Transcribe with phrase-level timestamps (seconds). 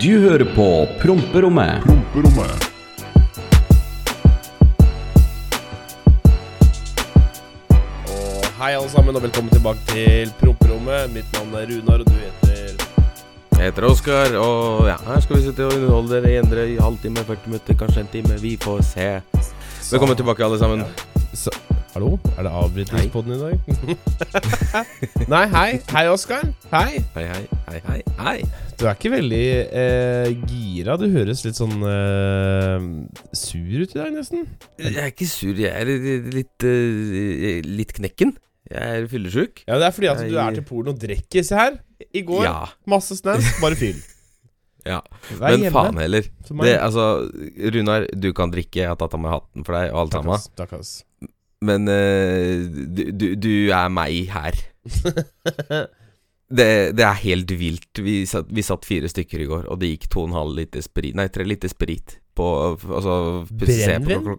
[0.00, 0.66] Du hører på
[1.02, 1.82] Promperommet.
[1.84, 2.68] Promperommet.
[8.08, 11.12] Og hei alle sammen, og velkommen tilbake til Promperommet.
[11.12, 12.86] Mitt navn er Runar, og du heter
[13.58, 16.78] Jeg heter Oskar, og ja, her skal vi sitte og underholde dere i en drøy
[16.80, 18.40] halvtime, 40 minutter, kanskje en time.
[18.40, 19.10] Vi får se.
[19.90, 20.86] Velkommen tilbake, alle sammen.
[21.34, 21.52] Så,
[21.92, 22.16] Hallo?
[22.38, 23.60] Er det avbrytningspodden i dag?
[25.34, 25.70] Nei, hei.
[25.92, 26.48] Hei, Oskar.
[26.72, 27.04] Hei.
[27.14, 28.02] Hei, hei, hei, hei.
[28.24, 28.69] hei.
[28.80, 29.40] Du er ikke veldig
[29.76, 30.94] eh, gira.
[30.96, 32.86] Du høres litt sånn eh,
[33.36, 34.46] sur ut i dag, nesten.
[34.80, 35.90] Jeg er ikke sur, jeg er
[36.32, 38.32] litt, eh, litt knekken.
[38.70, 39.64] Jeg er fyllesyk.
[39.68, 41.44] Ja, Det er fordi at Jeg- du er til Polen og drikker.
[41.44, 41.76] Se her.
[42.14, 42.44] I går.
[42.46, 42.66] Ja.
[42.88, 44.00] Masse snacks, bare fyll.
[44.88, 45.02] ja.
[45.36, 45.76] Vær Men hjemme.
[45.76, 46.22] faen heller.
[46.48, 47.04] Det, altså,
[47.74, 48.80] Runar, du kan drikke.
[48.80, 50.48] Jeg har tatt av meg hatten for deg og alt sammen.
[50.56, 50.94] Takk, ass.
[51.60, 52.64] Men eh,
[52.96, 54.56] du, du, du er meg her.
[56.50, 58.00] Det, det er helt vilt.
[58.02, 60.56] Vi satt, vi satt fire stykker i går, og det gikk to og en halv
[60.58, 63.14] liter sprit Nei, tre liter sprit på Altså
[63.46, 64.32] Brennevin?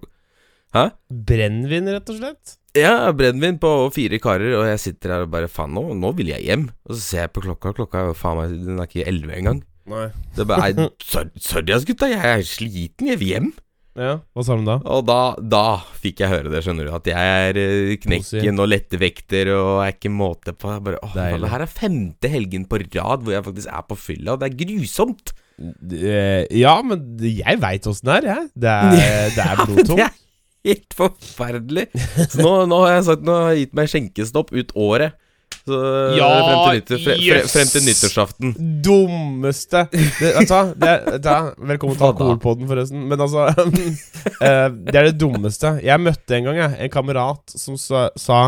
[0.76, 0.84] Hæ?
[1.08, 2.58] Brennevin, rett og slett.
[2.78, 6.32] Ja, brennevin på fire karer, og jeg sitter her og bare Faen, nå, nå vil
[6.32, 6.70] jeg hjem.
[6.88, 9.60] Og så ser jeg på klokka, klokka er faen meg Den er ikke elleve engang.
[9.92, 10.08] Nei.
[10.38, 13.52] Det bare nei, sorry ass, gutta, jeg er sliten, jeg vil hjem.
[14.00, 14.78] Ja, Hva sa de da?
[14.88, 15.18] Og da,
[15.52, 15.62] da
[16.00, 16.92] fikk jeg høre det, skjønner du.
[16.96, 17.18] At jeg
[17.50, 20.72] er eh, knekken og lettevekter og er ikke måte på.
[20.72, 21.42] Jeg bare, åh, Deilig.
[21.44, 24.52] det her er femte helgen på rad hvor jeg faktisk er på fylla, og det
[24.52, 25.34] er grusomt.
[25.60, 28.50] Det- Ja, men jeg veit åssen det er, jeg.
[28.64, 30.22] Det er, det er blodtungt.
[30.62, 31.88] Helt forferdelig.
[32.30, 35.16] Så nå, nå har jeg sagt Nå har jeg gitt meg skjenkestopp ut året.
[35.62, 35.78] Så
[36.18, 37.52] Ja, frem, til nyttår, fre, yes.
[37.54, 38.54] frem til nyttårsaften.
[38.86, 40.62] Dummeste det, Vet du hva?
[40.74, 41.36] Det, hva?
[41.74, 43.04] Velkommen til alkoholpodden, forresten.
[43.12, 43.46] Men altså
[44.48, 45.76] eh, Det er det dummeste.
[45.86, 48.42] Jeg møtte en gang jeg, en kamerat som sa, sa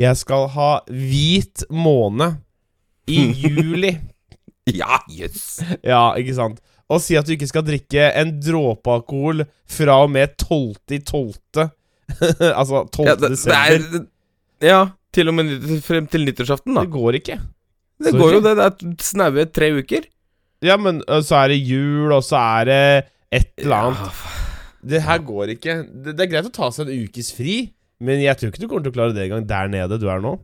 [0.00, 2.30] jeg skal ha hvit måne
[3.10, 3.96] i juli.
[4.70, 5.58] Ja, jøss.
[5.82, 6.62] Ja, ikke sant?
[6.90, 10.78] Og si at du ikke skal drikke en dråpe alkohol fra og med 12.
[10.94, 11.34] i 12.
[12.60, 13.06] altså 12.
[13.06, 13.84] Ja, det, det er
[14.60, 14.80] Ja,
[15.16, 15.50] til og med
[15.86, 16.84] frem til nyttårsaften, da.
[16.86, 17.38] Det går ikke.
[18.00, 18.20] Det sorry.
[18.22, 18.52] går jo det.
[18.60, 20.06] Det er snaue tre uker.
[20.64, 22.80] Ja, men så er det jul, og så er det
[23.40, 24.06] et eller annet.
[24.06, 24.38] Ja,
[24.90, 25.74] Det her går ikke.
[25.92, 27.58] Det, det er greit å ta seg en ukes fri,
[28.00, 30.22] men jeg tror ikke du kommer til å klare det engang der nede du er
[30.24, 30.34] nå.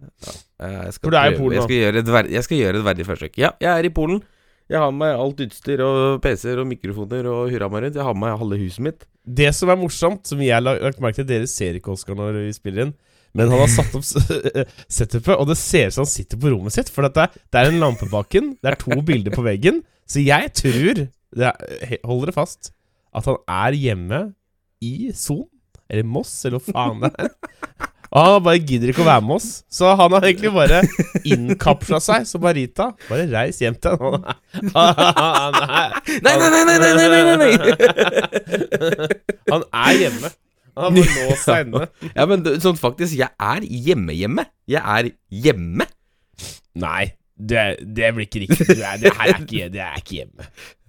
[0.61, 1.69] Skal, For du er i Polen jeg nå.
[1.69, 3.39] skal, gjøre et ver jeg skal gjøre et verdig forsøk.
[3.41, 4.21] Ja, jeg er i Polen.
[4.69, 7.97] Jeg har med alt utstyr og PC-er og mikrofoner og hurra meg rundt.
[8.01, 9.05] Jeg har med halve huset mitt.
[9.25, 12.41] Det som er morsomt, som jeg har lagt merke til Dere ser ikke Oskar når
[12.43, 12.95] vi spiller inn,
[13.37, 14.07] men han har satt opp
[14.99, 16.93] setupet, og det ser ut som han sitter på rommet sitt.
[16.93, 19.83] For det, er en lampebaken, det er to bilder på veggen.
[20.09, 21.07] Så jeg tror,
[21.37, 22.73] det er, hold dere fast,
[23.17, 24.23] at han er hjemme
[24.85, 25.47] i Son,
[25.91, 27.31] eller Moss, eller hva faen det er.
[28.17, 29.49] Og han bare gidder ikke å være med oss.
[29.69, 30.79] Så han har egentlig bare
[31.27, 32.93] innkapsla seg som Marita.
[33.11, 34.25] Bare reis hjem til han.
[36.25, 37.53] Nei, nei, nei, nei, nei, nei, nei, nei.
[39.51, 40.31] Han er hjemme.
[40.77, 41.85] Han bare låst seg inne.
[42.13, 44.45] Ja, men sånn faktisk, jeg er hjemme-hjemme.
[44.69, 45.87] Jeg er hjemme.
[46.77, 47.07] Nei,
[47.37, 47.63] det,
[47.97, 48.65] det blir ikke riktig.
[48.69, 50.47] Det, er, det her er ikke, det er ikke hjemme.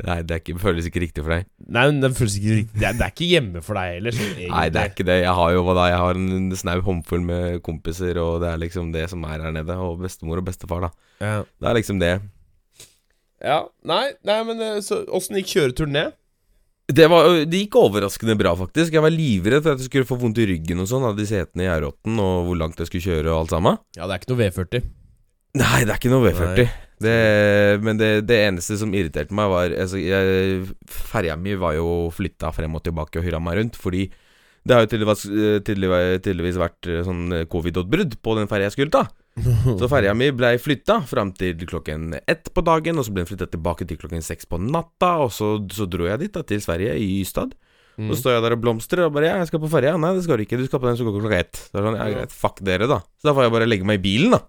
[0.08, 1.48] Nei, det ikke, føles ikke riktig for deg.
[1.76, 2.80] Nei, det, føles ikke riktig.
[2.80, 4.20] Det, er, det er ikke hjemme for deg heller.
[4.54, 5.18] Nei, det er ikke det.
[5.26, 5.88] Jeg har jo hva da?
[5.92, 9.56] Jeg har en snau håndfull med kompiser, og det er liksom det som er her
[9.56, 9.76] nede.
[9.88, 10.94] Og bestemor og bestefar, da.
[11.24, 11.36] Ja.
[11.48, 12.14] Det er liksom det.
[13.44, 13.60] ja.
[13.88, 16.16] Nei, nei, men eh, så åssen gikk kjøreturen ned?
[16.88, 18.94] Det, var, det gikk overraskende bra, faktisk.
[18.96, 21.26] Jeg var livredd for at jeg skulle få vondt i ryggen og sånn av de
[21.28, 23.80] setene i R8-en, og hvor langt jeg skulle kjøre og alt sammen.
[23.98, 24.86] Ja, det er ikke noe V40.
[25.58, 26.70] Nei, det er ikke noe V40.
[26.98, 27.18] Det,
[27.84, 32.54] men det, det eneste som irriterte meg, var altså, jeg, Ferja mi var jo flytta
[32.56, 34.08] frem og tilbake og hurra meg rundt, fordi
[34.68, 35.28] det har jo tydeligvis,
[35.68, 39.06] tydeligvis, tydeligvis vært eh, sånn covid-utbrudd på den ferja jeg skulle ta.
[39.38, 43.30] Så ferja mi blei flytta fram til klokken ett på dagen, og så ble den
[43.30, 46.62] flytta tilbake til klokken seks på natta, og så, så dro jeg dit, da, til
[46.64, 47.54] Sverige, i Ystad.
[47.98, 48.12] Mm.
[48.12, 50.24] Så står jeg der og blomstrer og bare 'Ja, jeg skal på ferja.' 'Nei, det
[50.26, 50.58] skal du ikke.
[50.58, 52.62] Du skal på den som går klokka ett.' Så er det sånn, ja, greit, fuck
[52.62, 53.00] dere, da.
[53.18, 54.42] Så da får jeg bare legge meg i bilen, da.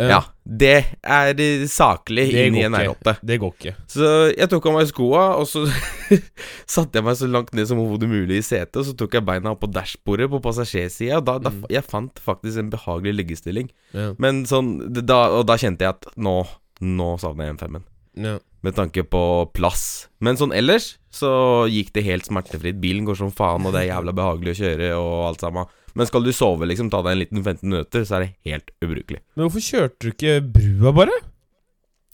[0.00, 0.72] Ja, det
[1.04, 1.34] er
[1.70, 2.94] saklig Det inn i en ikke.
[3.04, 3.14] R8.
[3.30, 3.74] Det går ikke.
[3.92, 5.62] Så jeg tok av meg skoa, og så
[6.74, 9.26] satte jeg meg så langt ned som overhodet mulig i setet, og så tok jeg
[9.28, 11.64] beina opp på dashbordet på passasjersida, og da, da Mm.
[11.70, 13.70] jeg fant faktisk en behagelig liggestilling.
[13.92, 14.12] Ja.
[14.18, 16.36] Men sånn, da, og da kjente jeg at nå,
[16.80, 17.84] nå savner jeg M5-en.
[18.20, 18.38] Ja.
[18.62, 19.20] Med tanke på
[19.56, 20.08] plass.
[20.20, 22.76] Men sånn ellers så gikk det helt smertefritt.
[22.82, 25.70] Bilen går som faen, og det er jævla behagelig å kjøre og alt sammen.
[25.98, 28.70] Men skal du sove, liksom, ta deg en liten 15 minutter, så er det helt
[28.84, 29.20] ubrukelig.
[29.34, 31.16] Men hvorfor kjørte du ikke brua, bare?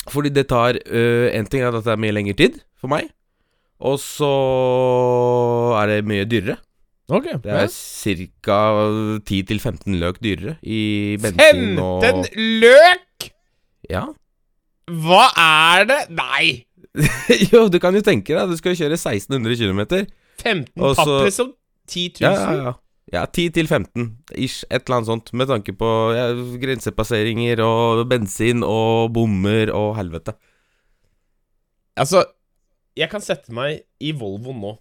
[0.07, 3.09] Fordi det tar øh, En ting er at det er mye lengre tid for meg.
[3.83, 4.29] Og så
[5.83, 6.57] er det mye dyrere.
[7.09, 8.61] Okay, Det er ca.
[9.31, 12.03] 10-15 løk dyrere i bensin 15 og
[12.35, 13.29] løk!
[13.91, 14.09] Ja.
[14.91, 16.01] Hva er det?
[16.19, 16.65] Nei!
[17.53, 19.85] jo, du kan jo tenke deg, du skal jo kjøre 1600 km.
[20.43, 21.53] 15 Og papp, liksom?
[21.87, 22.27] 10 000?
[22.27, 22.75] Ja, ja, ja.
[23.15, 25.29] Ja, 10 til 15, ish, et eller annet sånt.
[25.39, 26.25] Med tanke på ja,
[26.59, 30.35] grensepasseringer og bensin og bommer og helvete.
[31.97, 32.25] Altså,
[32.99, 34.75] jeg kan sette meg i Volvo nå.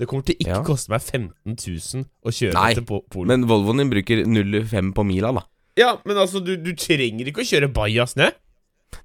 [0.00, 0.62] Det kommer til ikke Ja.
[0.64, 3.28] koste meg 15 000 å kjøre Nei, til po- Polen.
[3.28, 5.42] Men Volvoen din bruker 0,5 på mila, da.
[5.76, 8.32] ja, men altså, du, du trenger ikke å kjøre bajas ned.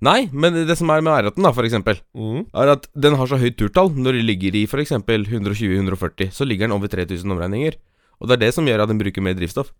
[0.01, 2.45] Nei, men det som er med R18, da, for eksempel, Mm.
[2.53, 3.91] er at den har så høyt turtall.
[3.95, 7.75] Når det ligger i for eksempel 120-140, så ligger den over 3000 omregninger.
[8.19, 9.71] Og det er det som gjør at den bruker mer drivstoff.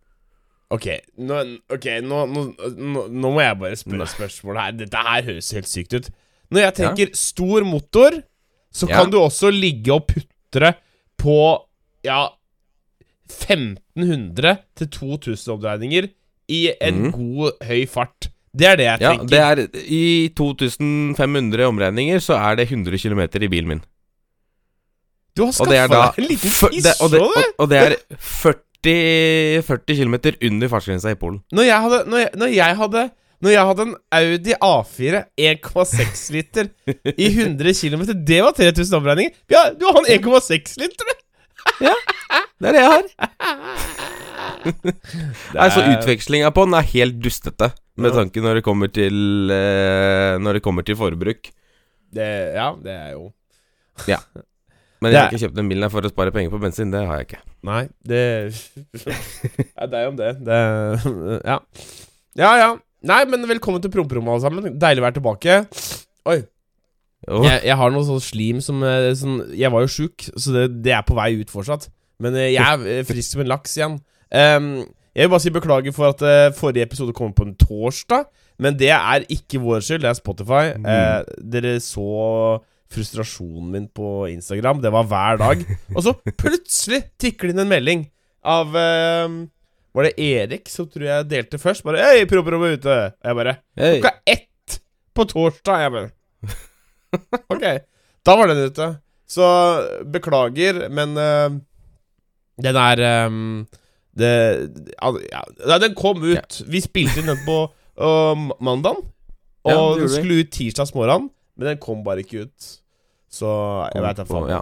[0.74, 0.88] Ok,
[1.22, 4.72] nå, okay, nå, nå, nå, må jeg bare spørre spørsmål her.
[4.80, 6.10] Dette her høres helt sykt ut.
[6.54, 8.18] Når jeg tenker stor motor,
[8.74, 8.98] så Ja.
[9.02, 10.74] kan du også ligge og putre
[11.22, 11.38] på
[12.04, 12.28] ja
[13.30, 16.10] 1500 til 2000 omdreininger
[16.50, 17.12] i en mm.
[17.12, 18.30] god, høy fart.
[18.56, 19.28] Det er det jeg Ja, tenker.
[19.28, 23.82] det er I 2500 omregninger så er det 100 km i bilen min.
[25.36, 26.54] Du har skaffa deg en liten
[26.86, 27.22] det, og, det,
[27.60, 30.16] og, det er 40, 40 km
[30.48, 31.42] under fartsgrensa i Polen.
[31.52, 33.06] Når jeg hadde Når jeg, når jeg hadde
[33.44, 36.70] når jeg hadde en Audi A4 1,6 liter
[37.20, 39.36] i 100 km, det var 3000 omregninger.
[39.52, 41.92] Ja, du har en 1,6 liter, du!
[42.56, 43.04] Det er det jeg har.
[44.66, 45.70] Er...
[45.70, 47.70] så utvekslinga på den er helt dustete,
[48.02, 48.16] med Ja.
[48.24, 51.52] tanke når det kommer til eh, Når det kommer til forbruk.
[52.16, 53.30] det, Ja, det er jo
[55.04, 56.92] Men jeg har ikke kjøpt den bilen for å spare penger på bensin.
[56.94, 57.42] Det har jeg ikke.
[57.68, 58.22] Nei, det
[59.82, 60.32] er deg om det.
[60.48, 60.60] det
[61.44, 61.60] ja.
[62.40, 62.70] Ja, ja.
[63.06, 64.78] Nei, men velkommen til promperommet, alle sammen.
[64.82, 65.58] Deilig å være tilbake.
[66.32, 66.40] Oi.
[67.26, 70.66] Jeg, jeg har noe sånn slim som eh, sånn, Jeg var jo sjuk, så det,
[70.86, 71.88] det er på vei ut fortsatt.
[72.22, 73.98] Men eh, jeg er frisk som en laks igjen.
[74.30, 74.70] Um,
[75.16, 78.28] jeg vil bare si beklager for at uh, forrige episode kom på en torsdag.
[78.62, 80.64] Men det er ikke vår skyld, det er Spotify.
[80.80, 80.88] Mm.
[80.88, 82.08] Uh, dere så
[82.92, 84.82] frustrasjonen min på Instagram.
[84.84, 85.64] Det var hver dag.
[85.96, 88.06] Og så plutselig tikker det inn en melding
[88.46, 89.38] av ehm,
[89.96, 91.86] Var det Erik som tror jeg delte først?
[91.88, 94.02] Bare 'Hei, promperommet er ute!' Og jeg bare hey.
[94.04, 94.82] Klokka ett
[95.16, 95.82] på torsdag.
[95.82, 96.12] Jeg bare
[97.54, 97.64] Ok,
[98.28, 98.90] da var den ute.
[99.26, 99.46] Så
[100.12, 101.56] beklager, men eh,
[102.62, 103.66] den er ehm,
[104.16, 104.32] det,
[105.02, 106.62] ja, Den kom ut.
[106.68, 107.58] Vi spilte inn den på
[108.00, 109.02] uh, mandag.
[109.66, 112.72] Og Ja, den skulle ut tirsdags morgen, men den kom bare ikke ut.
[113.32, 113.48] Så
[113.94, 114.50] jeg veit da faen.
[114.50, 114.62] Ja.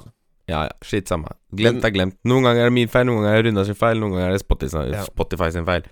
[0.50, 1.30] Ja, ja, skitt samme.
[1.56, 2.18] Glemt er glemt.
[2.28, 4.28] Noen ganger er det min feil, noen ganger er det Runda sin feil, noen ganger
[4.28, 5.04] er det Spotify, Ja.
[5.08, 5.84] Spotify sin feil.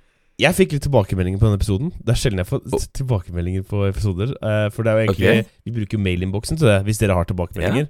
[0.41, 1.91] Jeg fikk litt tilbakemeldinger på denne episoden.
[2.03, 2.79] Det er sjelden jeg får Oh.
[2.99, 4.33] tilbakemeldinger på episoder.
[4.41, 5.43] Uh, for det er jo egentlig okay.
[5.65, 7.87] Vi bruker mailinnboksen til det, hvis dere har tilbakemeldinger.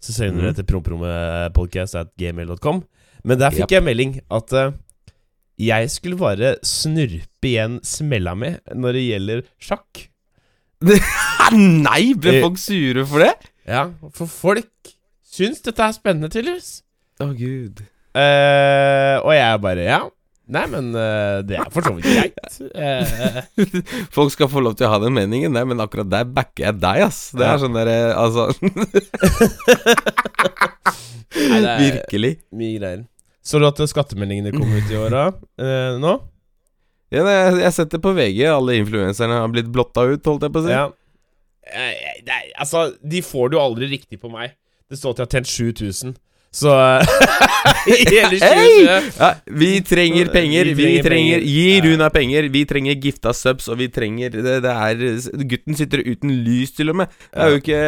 [0.00, 0.56] Så sender dere Mhm.
[0.56, 0.64] til
[1.70, 2.82] promprommepodcast.gmail.com.
[3.24, 3.70] Men der fikk yep.
[3.76, 4.72] jeg melding at uh,
[5.60, 10.06] jeg skulle bare snurpe igjen smella mi når det gjelder sjakk.
[11.86, 12.42] Nei, ble Eh.
[12.44, 13.34] folk sure for det?
[13.68, 14.94] Ja, for folk
[15.30, 16.80] syns dette er spennende, tydeligvis.
[17.20, 17.82] Å, gud.
[18.16, 20.00] Uh, og jeg bare Ja.
[20.50, 22.56] Nei, men uh, det er for så vidt greit.
[22.74, 23.38] Uh,
[24.16, 26.80] Folk skal få lov til å ha den meningen, nei, men akkurat der backer jeg
[26.82, 27.20] deg, ass.
[27.38, 27.52] Det Ja.
[27.54, 28.48] er sånn derre Altså
[31.30, 32.32] Nei, Virkelig.
[32.56, 33.04] mye greier.
[33.46, 35.28] Så du at skattemeldingene kom ut i åra
[36.02, 36.16] nå?
[37.10, 38.40] Ja, nei, jeg, jeg setter på VG.
[38.52, 40.74] Alle influenserne har blitt blotta ut, holdt jeg på å si.
[40.74, 40.86] Ja.
[41.70, 44.54] Eh, er- altså, de får jo aldri riktig på meg.
[44.90, 46.14] Det står at jeg har tjent 7000.
[46.50, 46.66] Så
[47.86, 48.70] I hele 2020 Hei!
[49.20, 50.70] Ja, vi trenger penger.
[50.74, 51.44] Vi trenger.
[51.46, 51.66] Gi.
[51.84, 52.48] Runa penger.
[52.50, 56.90] Vi trenger gifta subs, og vi trenger det, det er Gutten sitter uten lys, til
[56.90, 57.14] og med.
[57.30, 57.78] Det er jo ikke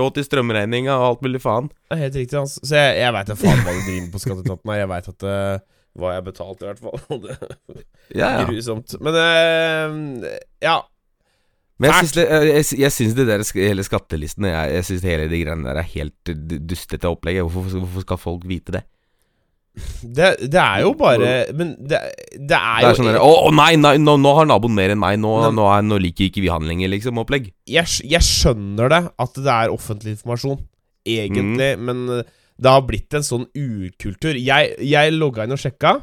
[0.00, 1.68] råd til strømregninga og alt mulig faen.
[1.90, 2.62] Det er helt riktig, altså.
[2.64, 4.74] Så jeg, jeg veit da faen hva du driver med på Skatteetaten.
[4.80, 5.60] Jeg veit at eh,
[5.98, 7.20] hva jeg har betalt, i hvert fall.
[7.24, 7.36] Det
[8.14, 8.44] Ja, ja.
[8.48, 8.94] grusomt.
[9.02, 10.28] Men uh,
[10.62, 10.78] ja.
[11.80, 15.28] Men jeg syns det, jeg, jeg syns det der hele skattelistene Jeg, jeg syns hele
[15.32, 16.32] de greiene der er helt
[16.68, 17.38] dustete opplegg.
[17.46, 18.82] Hvorfor, hvorfor skal folk vite det?
[20.02, 22.00] Det, det er jo bare Men det,
[22.34, 24.74] det er Det jo er sånn der, Å å, nei, nei nå, nå har naboen
[24.76, 25.16] mer enn meg.
[25.22, 27.20] Nå, nå, er, nå liker ikke vi han lenger, liksom.
[27.22, 27.52] Opplegg.
[27.70, 27.86] jeg,
[28.26, 30.58] skjønner det, at det er offentlig informasjon,
[31.06, 31.86] egentlig, Mm.
[31.86, 32.26] men eh,
[32.60, 34.36] det har blitt en sånn ukultur.
[34.36, 35.94] Jeg, jeg logga inn og sjekka,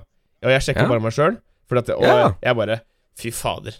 [0.43, 0.87] og jeg sjekka Ja.
[0.89, 1.37] bare meg sjøl.
[1.71, 2.31] Og Ja.
[2.41, 2.81] jeg bare
[3.17, 3.73] Fy fader.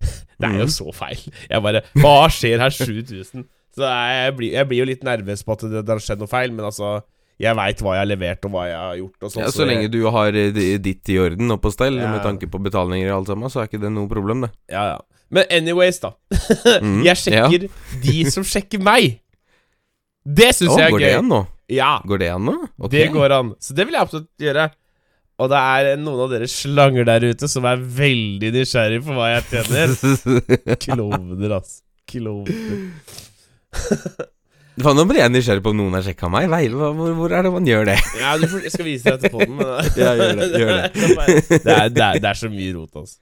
[0.40, 0.72] Det er jo Mhm.
[0.72, 1.20] så feil.
[1.50, 2.70] Jeg bare Hva skjer her?
[2.70, 3.44] 7000?
[3.76, 6.28] Så jeg blir, jeg blir jo litt nervøs på at det, det har skjedd noe
[6.28, 7.02] feil, men altså
[7.40, 9.22] Jeg veit hva jeg har levert, og hva jeg har gjort.
[9.22, 11.96] Og sånn, Ja, så lenge jeg, du har eh, ditt i orden og på stell,
[11.96, 12.10] Ja.
[12.12, 14.50] med tanke på betalinger og alt sammen, så er ikke det noe problem, det.
[14.68, 14.98] ja, ja.
[15.30, 16.10] Men anyways, da.
[16.82, 17.70] mm, jeg sjekker
[18.02, 19.20] de som sjekker meg.
[20.26, 21.04] Det syns jeg er går gøy.
[21.06, 21.46] det igjen nå?
[21.70, 22.56] Ja, Går det an nå?
[22.78, 22.96] Okay.
[22.98, 23.52] det går an.
[23.62, 24.68] Så det vil jeg absolutt gjøre.
[25.40, 29.30] Og det er noen av dere slanger der ute som er veldig nysgjerrig på hva
[29.36, 29.94] jeg tjener.
[30.84, 31.80] Klovner, altså.
[32.10, 32.82] Klovner.
[34.80, 36.46] Faen, Nå ble jeg nysgjerrig på om noen har sjekka meg.
[36.52, 37.96] Nei, hvor, hvor er det man gjør det?
[38.20, 39.66] Ja, du får, jeg skal vise deg etterpå den, men
[40.00, 40.86] Ja, gjør det, gjør det.
[41.50, 43.18] det, er, det, er, det er så mye rot, altså.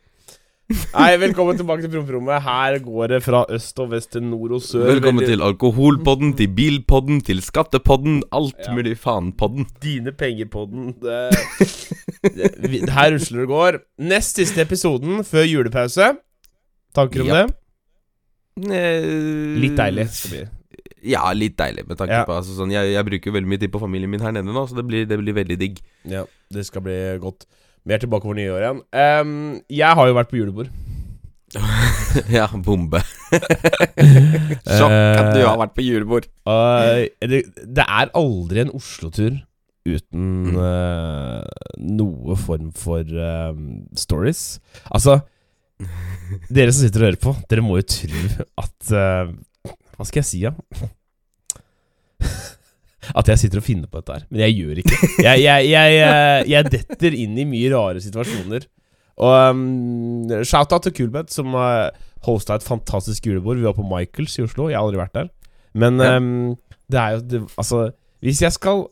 [0.68, 2.42] Nei, velkommen tilbake til promperommet.
[2.44, 4.84] Her går det fra øst og vest til nord og sør.
[4.90, 8.18] Velkommen til alkoholpodden, til bilpodden, til skattepodden.
[8.36, 8.74] Alt Ja.
[8.76, 9.64] mulig faen-podden.
[9.80, 10.92] Dine penger-podden.
[12.92, 13.78] Her rusler det går.
[13.98, 16.10] Nest siste episoden før julepause.
[16.94, 17.48] Tanker om yep.
[18.60, 19.56] det?
[19.64, 20.08] Litt deilig.
[20.12, 20.44] skal bli.
[21.14, 21.86] Ja, litt deilig.
[21.88, 22.24] Med tanke Ja.
[22.28, 24.66] på altså, sånn, jeg, jeg bruker veldig mye tid på familien min her nede nå,
[24.68, 25.80] så det blir, det blir veldig digg.
[26.04, 27.46] Ja, det skal bli godt.
[27.86, 28.80] Vi er tilbake over nyår igjen.
[28.92, 29.34] Um,
[29.72, 30.70] jeg har jo vært på julebord.
[32.38, 33.00] ja, bombe.
[34.68, 36.28] Sjokk at du Eh, har vært på julebord.
[36.48, 39.38] Uh, det, det er aldri en Oslo-tur
[39.88, 41.44] uten eh,
[41.88, 43.54] noe form for uh,
[43.96, 44.58] stories.
[44.92, 45.20] Altså
[46.50, 48.22] Dere som sitter og hører på, dere må jo tro
[48.58, 49.28] at eh,
[49.94, 50.50] Hva skal jeg si, da?
[53.16, 54.24] At jeg sitter og finner på dette her.
[54.30, 58.66] Men jeg gjør ikke Jeg, jeg, jeg, jeg, jeg detter inn i mye rare situasjoner.
[59.18, 61.88] Og um, Shout-out til Kulbeth, som uh,
[62.26, 63.58] hosta et fantastisk julebord.
[63.58, 64.68] Vi var på Michaels i Oslo.
[64.70, 65.28] Jeg har aldri vært der.
[65.78, 66.16] Men Ja.
[66.18, 66.56] um,
[66.90, 67.90] det er jo det, Altså,
[68.24, 68.86] hvis jeg skal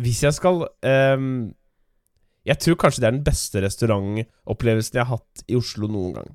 [0.00, 1.52] Hvis jeg skal um,
[2.48, 6.30] Jeg tror kanskje det er den beste restaurantopplevelsen jeg har hatt i Oslo noen gang.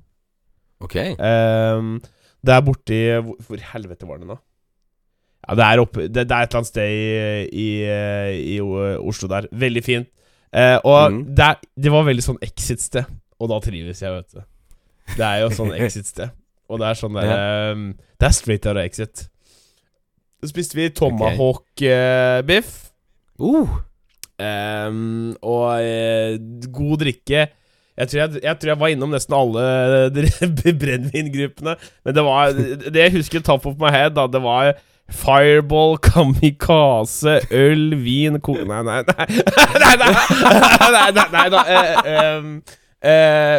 [0.82, 0.96] Ok.
[1.18, 1.96] Um,
[2.44, 4.36] det er borti hvor, hvor helvete var det nå?
[5.42, 7.06] Ja, det er opp, Det, det er et eller annet sted i,
[7.50, 7.68] i,
[8.54, 9.48] i Oslo der.
[9.50, 10.08] Veldig fint.
[10.52, 11.20] Eh, og mm.
[11.36, 13.08] det, er, det var veldig sånn exit-sted,
[13.40, 14.44] og da trives jeg, vet du.
[15.16, 16.34] Det er jo sånn exit-sted.
[16.72, 17.30] Og det er sånn der
[17.74, 19.26] um, Det er straight out of exit.
[20.40, 22.70] Så spiste vi tomahawk-biff.
[23.42, 23.80] Uh,
[24.42, 26.38] Um, og uh,
[26.72, 27.44] god drikke.
[27.92, 29.64] Jeg tror jeg, jeg tror jeg var innom nesten alle
[30.16, 31.74] dre- brennevingruppene.
[32.04, 34.72] Men det var Det jeg husker top of my head, da, det var
[35.10, 38.54] Fireball, kamikaze, øl, vin ko...
[38.70, 39.26] Nei, nei, nei
[39.82, 40.12] Nei, nei,
[40.92, 41.62] nei, nei, nei da.
[41.68, 42.46] eh,
[43.02, 43.58] eh,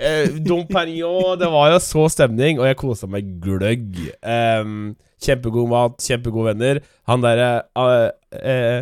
[0.00, 3.98] eh, Dom Perignon, det var jo så stemning, og jeg kosa meg gløgg.
[4.24, 6.80] Um, kjempegod mat, kjempegode venner.
[7.10, 8.08] Han derre uh,
[8.40, 8.80] uh,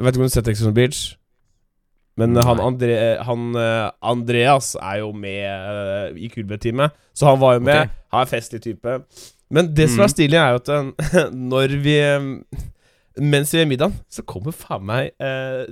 [0.00, 1.16] vet du om du har sett Exxon Beach?
[2.20, 2.44] Men Nei.
[2.46, 2.96] han, Andre,
[3.26, 7.86] han eh, Andreas er jo med eh, i Kulbeth-teamet, så han var jo med.
[7.86, 8.02] Okay.
[8.14, 8.98] Han er festlig type.
[9.50, 10.12] Men det som er Mhm.
[10.14, 11.96] stilig, er jo at eh, når vi
[13.20, 15.66] Mens vi er i middagen, så kommer faen meg uh,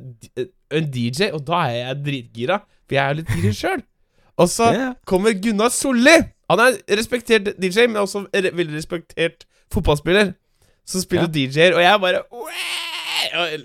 [0.75, 2.59] en DJ, og da er jeg dritgira.
[2.85, 3.85] For jeg er jo litt gira sjøl.
[4.43, 4.91] Og så yeah.
[5.07, 6.17] kommer Gunnar Solli.
[6.51, 10.35] Han er respektert DJ, men også veldig respektert fotballspiller.
[10.85, 12.98] Som spiller DJ-er, og jeg bare «Wow!»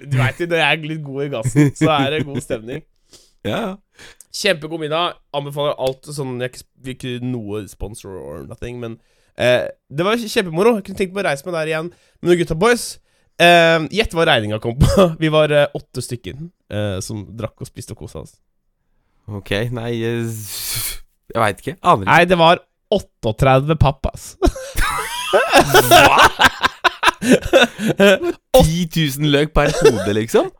[0.09, 2.83] Du veit jo, når jeg er litt god i gassen, så er det god stemning.
[3.51, 3.63] ja.
[4.33, 5.19] Kjempegod middag.
[5.37, 8.97] Anbefaler alt sånn Jeg vil ikke noe sponsor or nothing, men
[9.37, 10.77] eh, det var kjempemoro.
[10.79, 12.87] Jeg kunne tenkt meg å reise meg der igjen med noen gutta boys.
[13.41, 15.07] Eh, Gjett hva regninga kom på.
[15.21, 16.35] Vi var eh, åtte stykker
[16.73, 18.35] eh, som drakk og spiste og kosa oss.
[19.29, 20.25] Ok, nei eh,
[21.31, 21.77] Jeg veit ikke.
[21.81, 22.11] Aner ikke.
[22.11, 24.33] Nei, det var 38 papp, ass.
[28.63, 28.87] 10
[29.19, 30.51] 000 løk per hode, liksom?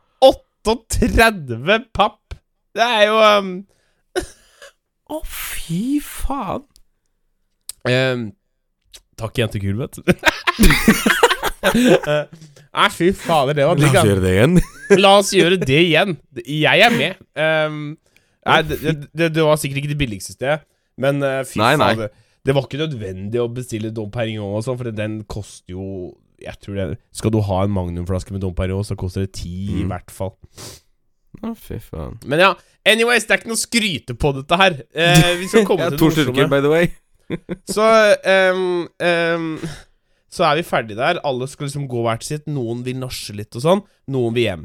[0.64, 2.34] 38 papp!
[2.74, 3.50] Det er jo um,
[5.12, 6.64] oh, fy faen.
[7.86, 8.32] um,
[9.14, 9.84] Takk igjen til du.
[12.74, 13.94] Nei, fy fader, det var digg.
[13.94, 14.56] gjøre det igjen.
[15.04, 16.16] La oss gjøre det igjen.
[16.42, 17.20] Jeg er med.
[17.38, 17.94] Um,
[18.44, 18.80] nei, det,
[19.14, 20.64] det, det var sikkert ikke det billigste stedet,
[21.00, 22.10] men uh, fy Nei, nei.
[22.44, 25.86] Det var ikke nødvendig å bestille Dom Perignon og sånn, for den koster jo
[26.42, 29.52] Jeg tror det Skal du ha en magnumflaske med Dom Perignon, så koster det ti
[29.80, 29.88] i Mm.
[29.92, 30.34] hvert fall.
[31.44, 32.18] Å, fy faen.
[32.24, 32.50] Men ja,
[32.86, 34.76] anyways, det er ikke noe å skryte på dette her.
[34.94, 36.48] Eh, vi skal komme til to det morsomme.
[36.50, 36.90] by the way.
[37.74, 37.84] Så
[38.52, 39.48] um, um,
[40.30, 41.20] Så er vi ferdige der.
[41.24, 42.46] Alle skal liksom gå hvert sitt.
[42.50, 43.82] Noen vil nasje litt og sånn.
[44.10, 44.64] Noen vil hjem.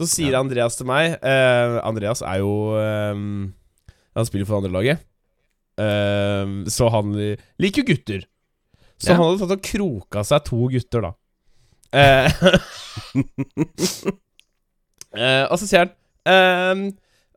[0.00, 0.40] Så sier Ja.
[0.40, 3.52] Andreas til meg uh, Andreas er jo um,
[4.16, 5.02] Han spiller for andrelaget.
[5.80, 7.14] Uh, så han
[7.60, 8.24] liker jo gutter.
[9.00, 9.16] Så Ja.
[9.16, 11.12] han hadde tatt og kroka seg to gutter, da.
[11.90, 12.28] Eh,
[15.16, 15.94] eh, og så sier han
[16.30, 16.82] ehm,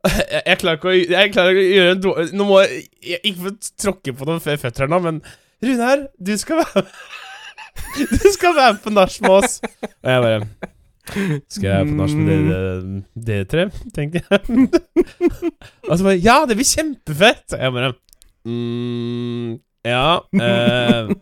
[0.04, 2.84] jeg, jeg klarer ikke å Jeg klarer ikke å gjøre en dårlig Nå må jeg
[3.08, 5.22] jeg- Ikke få tråkke på noen føtter nå, men
[5.64, 6.84] Runar, du skal være
[8.12, 9.56] Du skal være på nach med oss.
[9.64, 10.46] Og jeg bare
[11.50, 13.64] Skal jeg på nach med dere, dere tre?
[13.96, 14.40] Tenkte jeg.
[15.90, 17.56] Og så bare Ja, det blir kjempefett!
[17.56, 17.90] Og jeg bare
[18.46, 21.12] mm, Ja eh,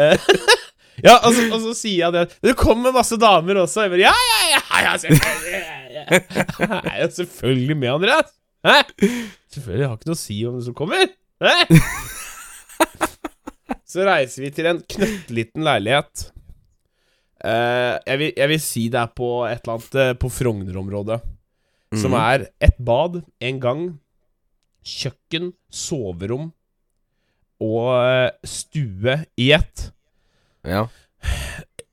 [0.00, 0.18] eh,
[1.04, 3.84] Ja, og så, og så sier jeg det Det kommer masse damer også.
[3.84, 4.62] Jeg bare Ja, ja, ja!
[4.82, 5.04] ja ja,
[6.88, 8.30] Jeg er selvfølgelig med, Andreas.
[8.66, 8.76] Hæ?
[9.52, 9.84] Selvfølgelig.
[9.84, 11.04] Jeg har ikke noe å si om det som kommer.
[11.44, 11.54] Hæ?
[13.88, 16.26] Så reiser vi til en knøttliten leilighet.
[17.46, 21.16] Eh, jeg, vil, jeg vil si det er på et eller annet eh, på Frogner-området.
[21.96, 22.18] Som Mhm.
[22.20, 23.80] er et bad, en gang,
[24.84, 26.50] kjøkken, soverom
[27.60, 29.88] og eh, stue i ett.
[30.68, 30.84] Ja.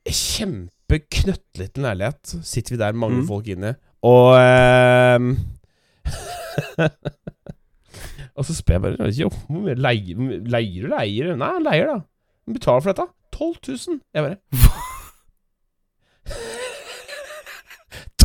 [0.05, 2.35] Kjempeknøttliten leilighet.
[2.45, 3.27] Sitter vi der, mange Mm.
[3.27, 3.75] folk inne.
[4.05, 5.31] Og ehm,
[8.35, 10.17] Og så spør jeg bare Jo, hvor mye leier,
[10.51, 11.35] leier du leier?
[11.39, 11.97] Nei, han leier, da.
[12.45, 13.07] Han betaler for dette.
[13.33, 13.55] 12
[13.87, 13.99] 000.
[14.13, 14.37] Jeg bare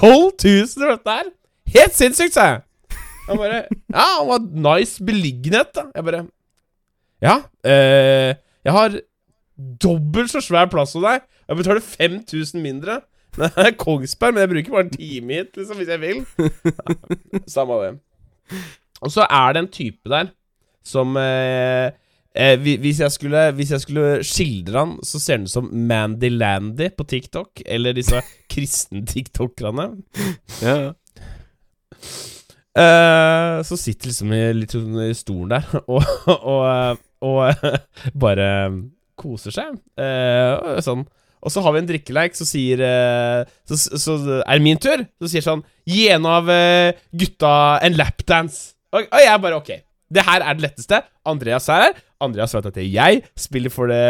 [0.01, 1.31] 12 000 for dette her?
[1.75, 2.61] Helt sinnssykt, sa jeg.
[3.29, 4.41] Han bare Ja, han var
[4.79, 5.83] nice beliggenhet, da.
[5.95, 6.23] Jeg bare
[7.21, 8.35] Ja, eh,
[8.65, 8.99] jeg har
[9.83, 11.25] dobbelt så svær plass som deg.
[11.49, 13.01] Jeg betaler 5000 mindre.
[13.37, 16.23] Det er Kongsberg, men jeg bruker bare en time hit, liksom, hvis jeg vil.
[17.33, 17.95] Ja, Samme det.
[19.01, 20.33] Og så er det en type der
[20.85, 21.93] som eh,
[22.35, 26.31] eh, hvis, jeg skulle, hvis jeg skulle skildre han, så ser han ut som Mandy
[26.33, 27.63] Landy på TikTok.
[27.67, 28.23] Eller disse
[28.53, 29.91] kristen-tiktokerne.
[30.63, 30.77] ja.
[30.77, 30.93] ja.
[32.79, 37.53] Eh, så sitter liksom i, litt sånn i stolen der og, og, og
[38.25, 38.51] bare
[39.21, 39.77] koser seg.
[40.01, 41.05] Eh, sånn.
[41.41, 45.05] Og så har vi en drikkeleik, så sier eh, så, så er det min tur.
[45.23, 47.53] Så sier sånn Gi en av eh, gutta
[47.85, 48.75] en lapdance.
[48.93, 49.73] Og, og jeg bare OK.
[50.11, 51.01] Det her er det letteste.
[51.31, 51.99] Andreas er her.
[52.21, 54.03] Andreas vet at jeg spiller for det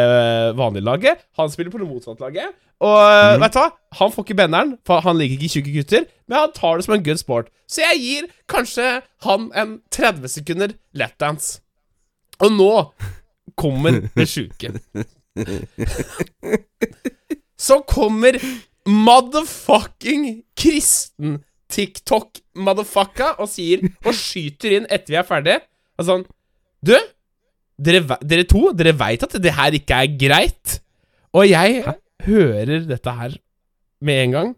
[0.58, 1.22] vanlige laget.
[1.38, 2.56] Han spiller på det motsatte laget.
[2.80, 3.42] Og mm.
[3.42, 3.66] vet du hva?
[4.00, 6.06] Han får ikke benderen, for han liker ikke tjukke gutter.
[6.26, 7.50] Men han tar det som en good sport.
[7.68, 8.86] Så jeg gir kanskje
[9.26, 11.60] han en 30 sekunder lapdance.
[12.40, 12.72] Og nå
[13.58, 14.72] kommer det sjuke.
[17.60, 18.38] Så kommer
[18.88, 25.60] motherfucking kristen TikTok-motherfucka og sier Og skyter inn etter vi er ferdige.
[26.00, 26.24] Og sånn
[26.80, 26.94] Du,
[27.80, 30.80] dere, dere to, dere veit at det her ikke er greit?
[31.36, 31.84] Og jeg
[32.26, 33.36] hører dette her
[34.00, 34.54] med en gang.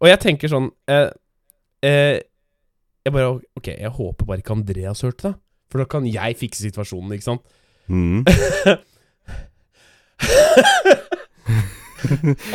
[0.00, 1.10] Og jeg tenker sånn eh,
[1.84, 2.16] eh,
[3.04, 5.34] Jeg bare Ok, jeg håper bare ikke Andreas hørte det.
[5.68, 7.42] For da kan jeg fikse situasjonen, ikke sant?
[7.88, 8.24] Mm.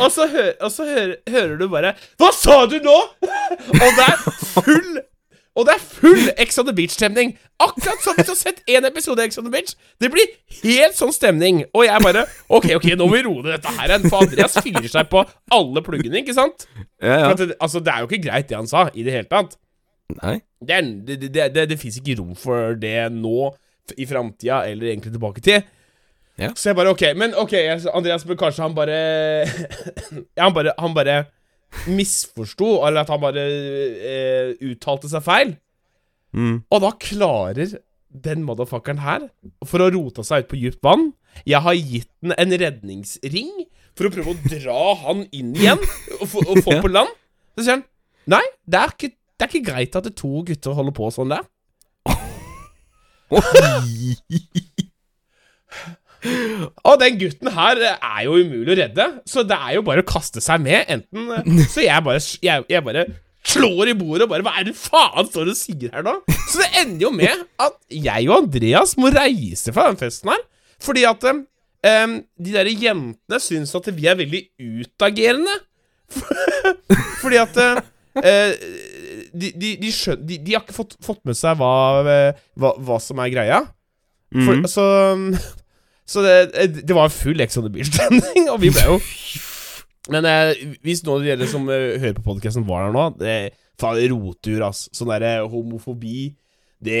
[0.00, 2.94] Og så, hø og så hører, hører du bare Hva sa du nå?!
[3.82, 4.22] og det er
[4.54, 4.94] full
[5.54, 7.34] Og det er full Ex on the Beach-stemning.
[7.62, 9.74] Akkurat som hvis du har sett én episode av Ex on the Beach.
[10.02, 10.32] Det blir
[10.64, 11.60] helt sånn stemning.
[11.76, 14.08] Og jeg bare Ok, ok, nå må vi roe ned dette her igjen.
[14.10, 15.22] For Andreas fyrer seg på
[15.54, 16.66] alle pluggene, ikke sant?
[16.74, 17.30] Ja, For ja.
[17.36, 19.54] at det, altså, det er jo ikke greit, det han sa, i det hele tatt.
[20.22, 20.36] Nei.
[20.64, 23.50] Det, det, det, det, det fins ikke rom for det nå,
[24.00, 25.64] i framtida, eller egentlig tilbake til.
[26.40, 26.48] Ja.
[26.58, 27.52] Så jeg bare OK, men ok,
[27.94, 28.96] Andreas bør kanskje han bare
[30.34, 31.18] Ja, han bare, han bare
[31.90, 35.52] misforsto, eller at han bare eh, uttalte seg feil.
[36.34, 36.56] Mm.
[36.70, 37.76] Og da klarer
[38.24, 39.28] den motherfuckeren her,
[39.66, 41.08] for å rote seg ut på dypt vann
[41.46, 43.50] Jeg har gitt den en redningsring
[43.94, 45.82] for å prøve å dra han inn igjen
[46.20, 46.82] og få, og få Ja.
[46.82, 47.10] på land.
[47.54, 47.84] Så sier han
[48.30, 51.32] Nei, det er, ikke, det er ikke greit at det to gutter holder på sånn
[51.34, 51.44] der.
[56.88, 60.08] Og den gutten her er jo umulig å redde, så det er jo bare å
[60.08, 60.86] kaste seg med.
[60.88, 63.04] Enten Så jeg bare, jeg, jeg bare
[63.44, 66.14] slår i bordet og bare Hva er det faen står og sier her nå?
[66.48, 70.40] Så det ender jo med at jeg og Andreas må reise fra den festen her.
[70.84, 71.42] Fordi at em,
[72.40, 74.42] de der jentene syns at vi er veldig
[74.80, 75.54] utagerende.
[77.22, 78.52] Fordi at eh,
[79.34, 81.72] de, de, de, skjøn, de, de har ikke fått, fått med seg hva,
[82.08, 83.60] eh, hva, hva som er greia.
[84.34, 84.66] For, Mhm.
[84.70, 84.84] Så
[86.06, 88.98] Så det, det var full Ex on the Beach-stemning, og vi ble jo
[90.12, 90.50] Men eh,
[90.84, 93.36] hvis noen av dere som eh, hører på podkasten, var der nå det,
[93.80, 94.82] Faen, rotur, ass.
[94.94, 96.28] Sånn derre homofobi,
[96.84, 96.98] det,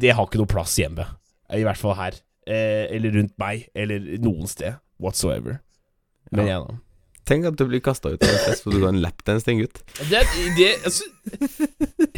[0.00, 1.04] det har ikke noe plass hjemme.
[1.54, 2.16] I hvert fall her.
[2.48, 5.60] Eh, eller rundt meg, eller noen sted whatsoever.
[6.32, 6.56] Men Ja.
[6.56, 6.80] jeg, da.
[7.24, 9.54] Tenk at du blir kasta ut av en fest fordi du har en lapdance til
[9.54, 9.78] en gutt.
[10.10, 10.20] Det,
[10.58, 11.08] det, altså,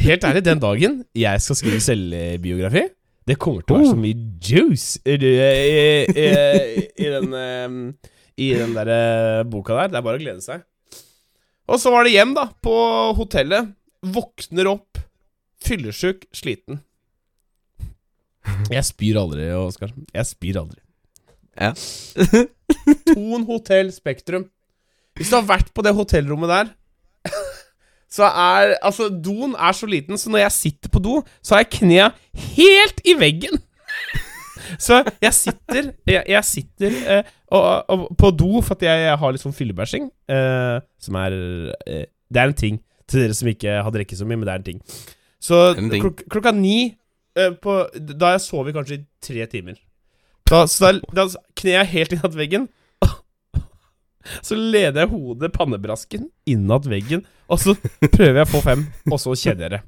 [0.03, 2.83] helt ærlig, den dagen jeg skal skrive selvbiografi
[3.27, 5.37] Det kommer til å være så mye juice i, i,
[6.11, 6.27] i,
[7.05, 7.37] i den
[8.37, 9.93] I den der eh, boka der.
[9.93, 10.65] Det er bare å glede seg.
[11.67, 12.75] Og så var det hjem, da, på
[13.17, 13.71] hotellet.
[14.05, 14.99] Våkner opp,
[15.65, 16.83] fyllesjuk, sliten.
[18.71, 19.91] Jeg spyr aldri, Oskar.
[20.13, 20.79] Jeg spyr aldri.
[21.57, 21.73] Ja.
[23.09, 24.45] Ton hotell Spektrum.
[25.17, 26.73] Hvis du har vært på det hotellrommet der
[28.17, 31.65] Så er Altså, doen er så liten, så når jeg sitter på do, så har
[31.65, 32.09] jeg knea
[32.55, 33.59] helt i veggen.
[34.83, 39.19] Så jeg sitter Jeg, jeg sitter eh, og, og, på do for at jeg, jeg
[39.21, 41.35] har litt sånn fyllebæsjing, eh, som er
[41.87, 44.51] eh, Det er en ting til dere som ikke har drukket så mye, men det
[44.53, 44.81] er en ting.
[45.39, 46.03] Så en ting.
[46.03, 46.97] klok klokka ni
[47.39, 49.79] eh, på, Da jeg sovet kanskje i tre timer.
[50.47, 51.27] Da, så da, da
[51.59, 52.67] kner jeg helt innat veggen.
[54.45, 57.75] Så leder jeg hodet, pannebrasken, innat veggen, og så
[58.15, 59.81] prøver jeg å få fem, og så kjeder jeg det.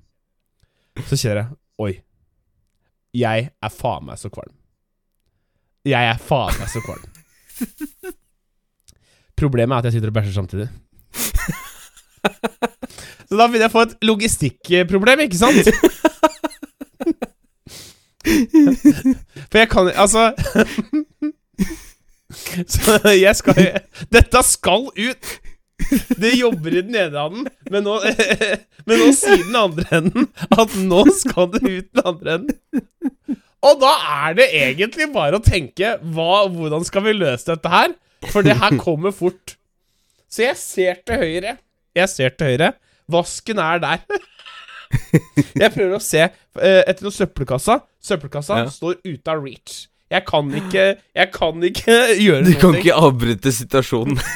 [1.10, 1.60] Så kjeder jeg.
[1.80, 1.94] Oi.
[3.16, 4.54] Jeg er faen meg så kvalm.
[5.88, 7.08] Jeg er faen meg så kvalm.
[9.40, 10.70] Problemet er at jeg sitter og bæsjer samtidig.
[13.30, 15.70] Så da vil jeg få et logistikkproblem, ikke sant?
[19.50, 20.34] For jeg kan Altså
[22.74, 23.60] Så jeg skal
[24.14, 25.32] Dette skal ut!
[26.20, 27.94] Det jobber i den ene enden, men nå,
[28.88, 33.38] men nå sier den andre enden at nå skal det ut den andre enden.
[33.64, 33.94] Og da
[34.28, 37.96] er det egentlig bare å tenke hva, hvordan skal vi løse dette her?
[38.32, 39.56] For det her kommer fort.
[40.32, 41.56] Så jeg ser til høyre.
[41.98, 42.74] Jeg ser til høyre.
[43.10, 44.04] Vasken er der.
[45.60, 47.80] Jeg prøver å se eh, etter noe søppelkassa.
[48.04, 48.70] Søppelkassa Ja.
[48.74, 49.88] står ute av reach.
[50.10, 52.80] Jeg kan ikke Jeg kan ikke gjøre Du kan noe.
[52.82, 54.20] ikke avbryte situasjonen.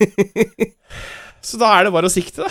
[1.46, 2.50] Så da er det bare å sikte, da.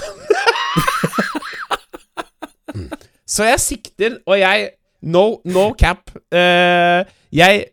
[3.29, 4.69] Så jeg sikter, og jeg
[5.01, 6.09] No, no cap.
[6.33, 7.65] Uh, jeg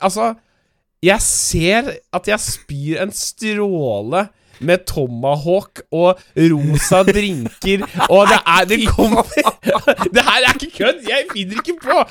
[0.00, 0.34] Altså,
[1.02, 4.26] jeg ser at jeg spyr en stråle
[4.60, 9.22] med tomahawk og rosa drinker, og det er Det kommer
[10.12, 11.00] Det her er ikke kødd!
[11.08, 12.02] Jeg finner ikke på!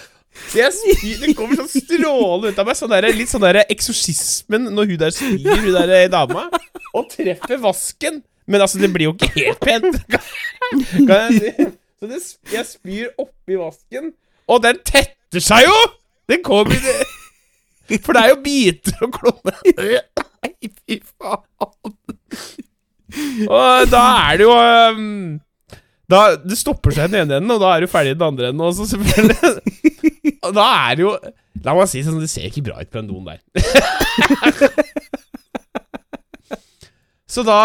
[0.56, 2.78] Jeg spyr, Det kommer sånn stråle ut av meg.
[2.80, 6.48] Sånn der, litt sånn der eksorsismen når hun der spyr, hun der eh, dama,
[6.96, 8.22] og treffer vasken.
[8.50, 10.00] Men altså, det blir jo ikke helt pent.
[10.10, 11.70] Kan, kan jeg si?
[12.00, 12.20] Så det,
[12.54, 14.14] jeg spyr oppi vasken,
[14.50, 15.76] og den tetter seg jo!
[16.30, 19.56] Den kommer det For det er jo biter og klummer.
[19.80, 21.96] Nei, fy faen.
[23.50, 25.40] Og da er det jo um,
[26.10, 28.28] da, Det stopper seg i den ene enden, og da er du ferdig i den
[28.28, 30.09] andre enden også, selvfølgelig.
[30.48, 31.14] Og da er det jo
[31.66, 33.42] La meg si sånn, det ser ikke bra ut på en don der.
[37.30, 37.58] Så da,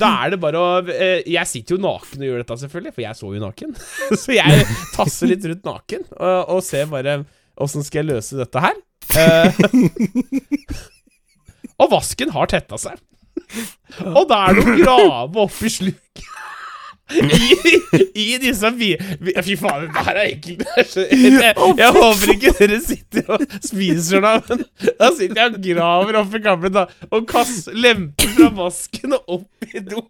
[0.00, 3.04] da er det bare å eh, Jeg sitter jo naken og gjør dette, selvfølgelig, for
[3.04, 3.76] jeg sover jo naken.
[4.24, 4.64] Så jeg
[4.96, 7.20] tasser litt rundt naken og, og ser bare
[7.54, 8.80] åssen skal jeg løse dette her.
[9.20, 9.50] Eh,
[11.84, 12.98] og vasken har tetta seg.
[14.10, 16.24] Og da er det å grave opp i sluk.
[17.12, 17.20] I,
[18.16, 18.96] I disse vi-
[19.44, 20.62] Fy faen, dette her er ekkelt.
[20.64, 24.62] Det er Jeg, jeg håper ikke dere sitter og spiser nå, men
[25.02, 29.68] da sitter jeg og graver oppi gamle da, og kaster lemper fra vasken og opp
[29.68, 30.00] i do.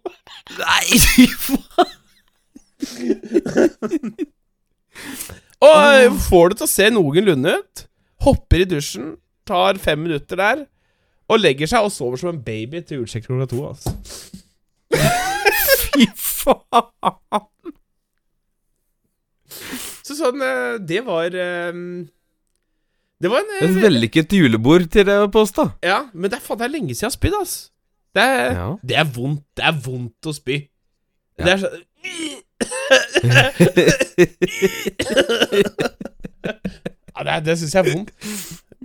[0.61, 1.91] Nei, fy faen!
[5.65, 7.85] Og får det til å se noenlunde ut.
[8.25, 9.13] Hopper i dusjen,
[9.47, 10.63] tar fem minutter der,
[11.27, 13.59] og legger seg og sover som en baby til utsjekk klokka to.
[13.73, 13.89] Altså.
[15.95, 17.45] Fy faen!
[20.05, 21.71] Så sånn, eh, det var eh,
[23.23, 25.63] Det var en Et eh, vellykket julebord til deg å påstå.
[25.85, 27.55] Ja, men det er faen det er lenge siden jeg har spydd, ass.
[28.15, 28.67] Det er, Ja.
[28.83, 29.43] det er vondt.
[29.57, 30.57] Det er vondt å spy.
[31.39, 31.43] Ja.
[31.45, 31.81] Det er sånn
[37.15, 38.11] Ja, det, det syns jeg er vondt.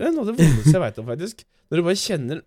[0.00, 1.42] Det er noe av det vondeste jeg veit om, faktisk.
[1.70, 2.38] Når du bare kjenner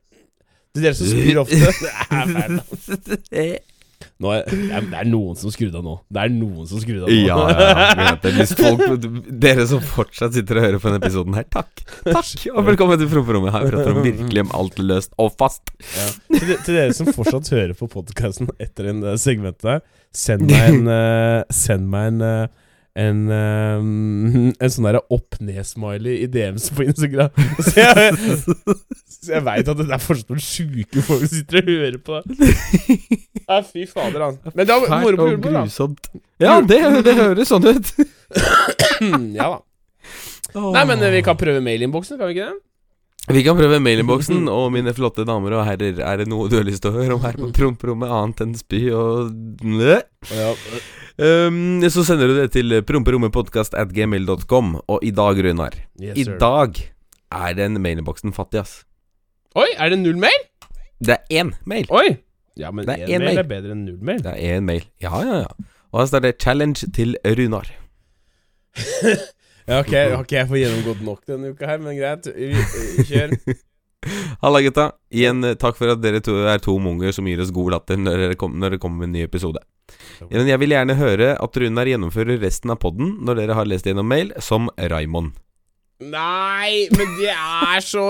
[0.73, 3.61] Det er dere som spyr ofte Det er fælt.
[4.21, 5.95] Nå er, det, er, noen som skrudde av nå.
[6.13, 7.17] Det er noen som skrudde av nå.
[7.25, 8.33] Ja, ja, ja.
[8.37, 8.83] Hvis folk,
[9.45, 11.83] dere som fortsatt sitter og hører på denne episoden her, takk.
[12.05, 13.53] Takk, og velkommen til promperommet.
[13.55, 15.73] Her prater vi virkelig om alt løst og fast.
[15.81, 16.09] Ja.
[16.29, 19.81] Til, de, til dere som fortsatt hører på podkasten etter en uh, segment der,
[20.13, 22.59] send meg en uh, Send meg en uh,
[22.93, 27.33] en, um, en sånn derre opp-ned-smiley i DMs på Instagram.
[27.65, 28.35] Så jeg,
[29.23, 32.19] så jeg veit at det er fortsatt noen sjuke folk som sitter og hører på
[32.23, 32.49] det.
[33.43, 34.53] Ja, fy fader, altså.
[34.53, 35.63] Men det var moro på julebord, da.
[35.65, 36.11] grusomt.
[36.43, 37.93] Ja, det, det høres sånn ut.
[39.39, 39.57] Ja da.
[40.53, 42.61] Nei, men uh, vi kan prøve mailinnboksen, kan vi ikke det?
[43.33, 46.67] Vi kan prøve mailinnboksen, og mine flotte damer og herrer, er det noe du har
[46.67, 49.31] lyst til å høre om her på promperommet, annet enn spy og
[49.63, 49.97] Nø?
[50.29, 50.51] Ja.
[51.17, 54.73] Um, så sender du det til promperommetpodkast at gmail.com.
[54.89, 56.79] Og i dag, Runar Yes, I dag
[57.33, 58.81] er den mailinnboksen fattig, ass.
[59.55, 60.45] Oi, er det null mail?
[61.03, 61.85] Det er én mail.
[61.93, 62.17] Oi!
[62.57, 63.37] Ja, men én en mail mail.
[63.41, 64.21] er bedre enn null mail.
[64.23, 64.85] Det er én mail.
[65.01, 65.69] Ja, ja, ja.
[65.93, 67.71] Og her står det 'Challenge til Runar'.
[69.63, 72.25] Ja, ok, Har ikke jeg fått gjennomgått nok denne uka her, men greit.
[73.07, 73.35] Kjør.
[74.43, 74.89] Halla, gutta.
[75.07, 78.01] Igjen eh, takk for at dere to er to munger som gir oss god latter
[78.01, 79.61] når dere, kom, når det kommer med en ny episode.
[80.27, 83.87] Men jeg vil gjerne høre at Runar gjennomfører resten av podden når dere har lest
[83.87, 85.31] gjennom mail, som Raymond.
[86.11, 88.07] Nei, men det er så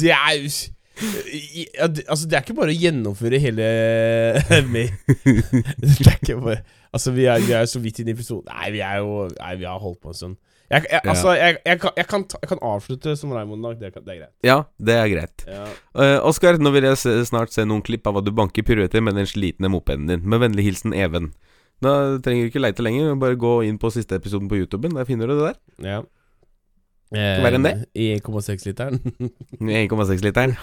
[0.00, 0.48] Det er
[1.76, 3.66] ja, det- altså, det er ikke bare å gjennomføre hele
[4.72, 4.94] med,
[5.82, 6.62] Det er ikke bare
[6.94, 9.54] Altså, vi er, vi er så vidt inne i episoden Nei, vi er jo Nei,
[9.60, 10.36] vi har holdt på en stund.
[10.70, 13.76] Jeg, jeg, altså, jeg, jeg, kan, kan ta, jeg kan avslutte som Raymond i dag.
[13.84, 14.32] Det, det er greit.
[14.42, 15.44] Ja, det er greit.
[15.46, 15.66] Ja.
[15.94, 19.04] Uh, Oskar, nå vil jeg se, snart se noen klipp av hva du banker piruetter
[19.04, 20.24] med den slitne mopeden din.
[20.26, 21.28] Med vennlig hilsen Even.
[21.84, 21.92] Da
[22.24, 24.96] trenger du ikke leite lenger, bare gå inn på siste episoden på YouTuben.
[24.98, 25.60] Der finner du det der.
[25.86, 26.02] ja.
[27.14, 27.74] Verre enn det?
[27.94, 28.98] I 1,6-literen.
[29.62, 30.56] 1,6-literen.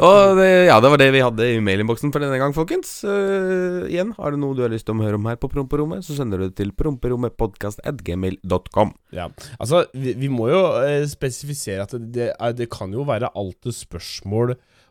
[0.00, 2.88] Og det, ja, det var det vi hadde i mailinnboksen for denne gang, folkens.
[3.04, 6.04] Uh, igjen, har du noe du har lyst til å høre om her på Promperommet,
[6.04, 8.88] så sender du det til promperommetpodkast.gmail.com.
[9.16, 12.28] Ja, altså vi, vi må jo uh, spesifisere at det, det,
[12.60, 14.46] det kan jo være alltid spørsmål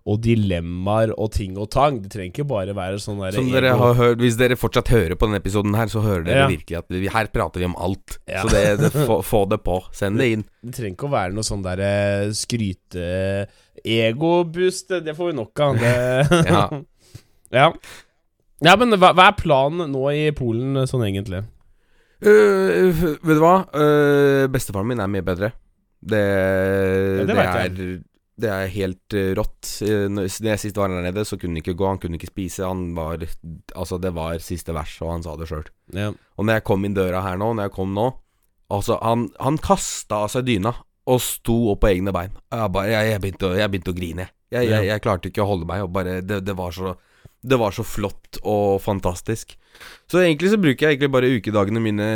[0.07, 1.99] og dilemmaer og ting og tang.
[2.03, 5.15] Det trenger ikke bare være sånn der Som dere har hørt Hvis dere fortsatt hører
[5.19, 6.47] på denne episoden her, så hører dere Ja.
[6.47, 8.17] virkelig at vi, her prater vi om alt.
[8.27, 8.41] Ja.
[8.43, 9.79] Så det, det, få, få det på.
[9.93, 10.45] Send det inn.
[10.63, 11.91] Det trenger ikke å være noe sånn derre
[12.33, 13.47] skryte
[13.85, 15.77] Ego-boost, det- det får vi nok av.
[15.79, 15.93] Det,
[16.53, 16.63] Ja.
[17.51, 17.71] ja.
[18.62, 21.45] Ja, men hva, hva er planen nå i Polen sånn egentlig?
[22.19, 22.91] Uh,
[23.23, 23.53] vet du hva?
[23.71, 25.53] Uh, bestefaren min er mye bedre.
[26.03, 28.03] Det, det det, er er,
[28.41, 29.69] det er helt øh, rått.
[29.86, 32.32] Eh, Når jeg sist var der nede, så kunne han ikke gå, han kunne ikke
[32.32, 32.65] spise.
[32.67, 33.25] Han var
[33.75, 35.67] Altså, det var siste vers, og han sa det sjøl.
[35.95, 36.12] Ja.
[36.38, 38.10] Og når jeg kom inn døra her nå, når jeg kom nå
[38.69, 40.75] Altså, han, han kasta av seg dyna
[41.10, 42.36] og sto opp på egne bein.
[42.54, 44.28] Jeg, bare, jeg, jeg, begynte, å, jeg begynte å grine.
[44.54, 46.93] Jeg, jeg klarte ikke å holde meg, og bare Det, det var så
[47.41, 49.54] det var så flott og fantastisk.
[50.12, 52.08] Så egentlig så bruker jeg egentlig bare ukedagene mine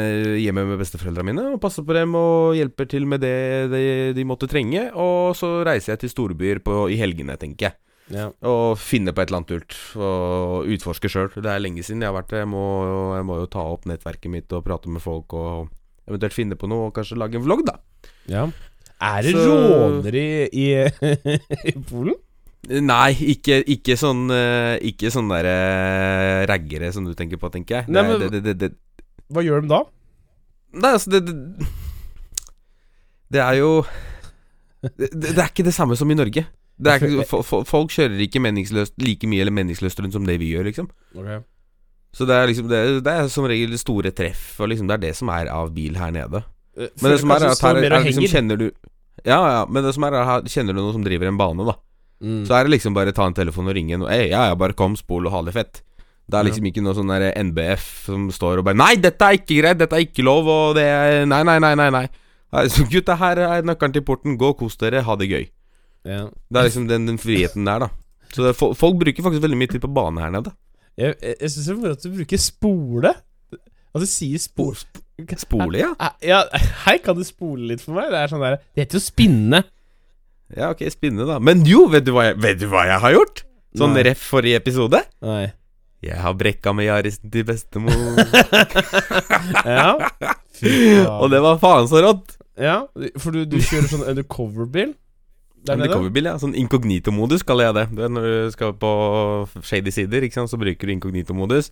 [0.42, 3.36] hjemme med besteforeldrene mine og passer på dem og hjelper til med det
[3.72, 3.84] de,
[4.18, 4.90] de måtte trenge.
[5.00, 7.78] Og så reiser jeg til storbyer på, i helgene, tenker jeg.
[8.12, 8.26] Ja.
[8.44, 11.32] Og finner på et eller annet lurt og utforsker sjøl.
[11.38, 12.44] Det er lenge siden jeg har vært der.
[12.44, 12.66] Jeg må,
[13.16, 15.72] jeg må jo ta opp nettverket mitt og prate med folk og
[16.10, 17.78] eventuelt finne på noe og kanskje lage en vlogg, da.
[18.28, 18.44] ja.
[19.04, 20.68] Er det Så- rånere i, i,
[21.72, 22.16] i Polen?
[22.70, 27.82] Nei, ikke, ikke sånn eh, Ikke sånn derre uh, raggere som du tenker på, tenker
[27.82, 27.90] jeg.
[27.92, 28.70] Nei, men- det, det, det,
[29.34, 29.82] Hva gjør de da?
[30.74, 31.22] Nei, altså, det,
[33.34, 33.72] det er jo
[34.84, 36.44] det, er ikke det samme som i Norge.
[37.00, 40.50] Ikke, fo- fo- folk kjører ikke meningsløst like mye eller meningsløst rundt som det vi
[40.56, 40.90] gjør, liksom.
[42.14, 44.98] Så det er liksom Det, er- det er som regel store treff, og liksom det
[44.98, 46.44] er det som er av bil her nede.
[46.80, 48.66] Men det som er, at her er, liksom Kjenner du
[49.24, 51.76] Ja, ja, men det som er her kjenner du noen som driver en bane, da.
[52.24, 52.44] Mm.
[52.48, 54.76] Så er det liksom bare ta en telefon og ringe en, Ei, ja, ja, bare
[54.78, 55.84] kom, spol og ha det fett.
[56.24, 59.36] Det er liksom ikke noe sånn der NBF som står og bare Nei, dette er
[59.42, 61.90] ikke greit, dette er ikke lov, og det er Nei, nei, nei, nei.
[61.94, 62.06] nei.
[62.54, 65.46] Nei, Så gutta, her er nøkkelen til porten, gå og kos dere, ha det gøy.
[66.08, 66.24] ja.
[66.32, 67.92] Det er liksom den, den friheten der, da.
[68.34, 70.56] Så det, folk bruker faktisk veldig mye tid på bane her nede.
[70.98, 73.14] Jeg, jeg, jeg syns det er moro at du bruker spole.
[73.94, 74.80] Altså sier spole
[75.38, 75.92] Spole, ja.
[76.00, 76.40] Her, Ja,
[76.88, 78.10] Her kan du spole litt for meg?
[78.10, 79.60] Det er sånn der Det heter jo spinne.
[80.58, 81.40] Ja, ok, spennende, da.
[81.42, 83.44] Men jo, vet du hva jeg, vet du hva jeg har gjort?
[83.78, 84.04] Sånn Nei.
[84.10, 85.00] ref forrige episode.
[85.26, 85.48] Nei.
[86.04, 87.96] Jeg har brekka med Yarisen til bestemor.
[89.64, 89.98] Ja.
[91.20, 92.36] Og det var faen så rått.
[92.60, 92.84] Ja,
[93.20, 94.94] for du, du kjører sånn undercover-bil?
[95.64, 96.36] Undercover-bil, ja.
[96.40, 97.86] Sånn inkognito-modus kaller jeg det.
[97.96, 98.92] Du vet Når du skal på
[99.66, 100.52] shady sider, ikke sant?
[100.52, 101.72] så bruker du inkognito-modus.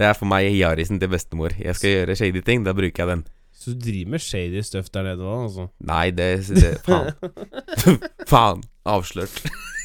[0.00, 1.52] Det er for meg Yarisen til bestemor.
[1.58, 3.24] Jeg skal gjøre shady ting, da bruker jeg den.
[3.62, 5.68] Så du driver med shady stuff der nede òg, altså?
[5.86, 7.12] Nei, det, det Faen.
[8.32, 8.64] faen.
[8.82, 9.36] Avslørt.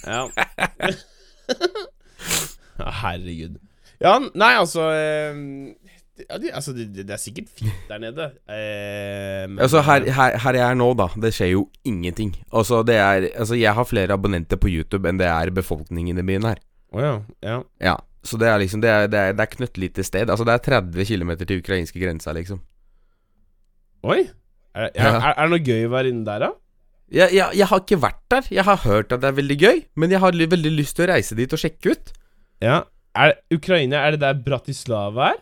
[0.08, 0.24] Ja.
[3.02, 3.60] Herregud.
[4.02, 5.38] Ja, nei, altså eh,
[6.24, 8.32] ja, de, altså, det, det er sikkert fint der nede.
[8.50, 12.34] Eh, men, Altså, her, her, her jeg er nå, da, det skjer jo ingenting.
[12.50, 16.26] Altså, det er Altså, jeg har flere abonnenter på YouTube enn det er befolkningen i
[16.26, 16.64] byen her.
[16.90, 17.14] Oh, ja.
[17.46, 17.60] ja.
[17.84, 20.30] Ja, så det er liksom Det er, det er, det er knøttlite sted.
[20.30, 22.64] Altså, det er 30 km til ukrainske grensa, liksom.
[24.06, 24.20] Oi.
[24.78, 26.52] Er, er, er, er det noe gøy å være inne der, da?
[27.08, 28.48] Jeg, jeg, jeg har ikke vært der.
[28.52, 31.12] Jeg har hørt at det er veldig gøy, men jeg har veldig lyst til å
[31.14, 32.12] reise dit og sjekke ut.
[32.64, 32.82] Ja.
[33.18, 35.40] Er Ukraina, er det der Bratislava er?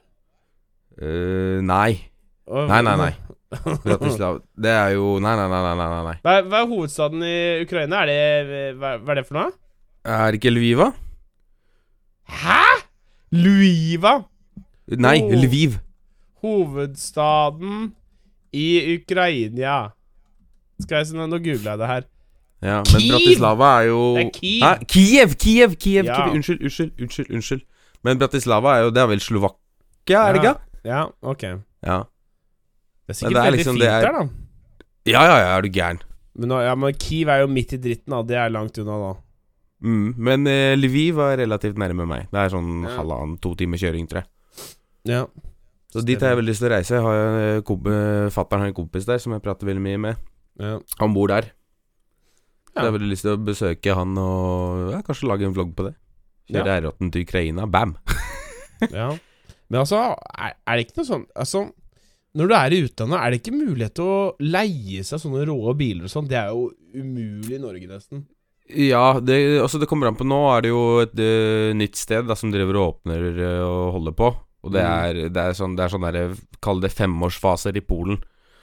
[0.96, 1.98] Uh, nei.
[2.48, 3.12] Oh, Nei, nei, nei.
[3.84, 5.74] Bratislava Det er jo Nei, nei, nei, nei.
[5.80, 6.14] nei, nei.
[6.24, 7.34] Hva, hva er hovedstaden i
[7.66, 8.04] Ukraina?
[8.06, 8.12] Er
[8.48, 9.50] det hva, hva er det for noe?
[10.06, 10.92] Er det ikke Lviva?
[12.30, 12.62] Hæ?!
[13.36, 14.14] Lviva?
[15.02, 15.18] Nei.
[15.34, 15.80] Lviv.
[16.46, 17.90] Hovedstaden
[18.56, 19.78] i Ukraina.
[20.84, 22.08] Skal jeg nå googler jeg det her.
[22.66, 23.12] Ja, men Kiev!
[23.14, 24.64] Bratislava er jo Det er Kiev.
[24.64, 24.72] Hæ?
[24.90, 25.36] Kiev!
[25.44, 25.76] Kiev!
[25.84, 26.06] Kiev!
[26.10, 26.16] Ja.
[26.18, 26.36] Kiev.
[26.40, 27.32] Unnskyld, unnskyld, unnskyld.
[27.36, 27.62] unnskyld
[28.04, 30.56] Men Bratislava er jo Det er vel Slovakia, er det ikke?
[30.86, 31.44] Ja, ok.
[31.86, 32.00] Ja.
[33.06, 34.28] Det er sikkert det er veldig liksom- fint er- der, da.
[35.06, 36.00] Ja, ja, ja, er du gæren.
[36.36, 38.22] Men, nå, ja, men Kiev er jo midt i dritten, da.
[38.24, 39.14] Det er langt unna, da.
[39.86, 42.28] Mm, men eh, Lviv var relativt nærme meg.
[42.32, 42.96] Det er sånn Ja.
[42.98, 44.28] halvannen, to timer kjøring, tror jeg.
[45.06, 45.26] Ja.
[45.96, 46.98] Så dit har jeg veldig lyst til å reise.
[46.98, 47.20] Jeg har
[47.56, 47.86] en komp
[48.36, 50.26] Fattern har en kompis der som jeg prater veldig mye med.
[50.60, 50.80] ja.
[51.00, 51.54] Han bor der.
[52.74, 55.72] Så jeg har veldig lyst til å besøke han og ja, kanskje lage en vlogg
[55.78, 55.94] på det.
[56.52, 57.70] Kjøre R8 til Ukraina.
[57.72, 57.96] Bam!
[58.92, 59.08] Ja.
[59.72, 59.98] Men altså,
[60.36, 61.62] er, er det ikke noe sånn Altså,
[62.36, 65.72] når du er i utlandet, er det ikke mulighet til å leie seg sånne rå
[65.80, 66.28] biler og sånn?
[66.28, 68.26] Det er jo umulig i Norge, nesten.
[68.68, 72.28] Ja, det, altså det kommer an på Nå er det jo et eh, nytt sted
[72.28, 74.30] da som driver og åpner eh, og holder på.
[74.66, 74.92] Og det Mm.
[75.06, 78.18] er, det er sånn, det er sånn derre Kall det femårsfaser i Polen.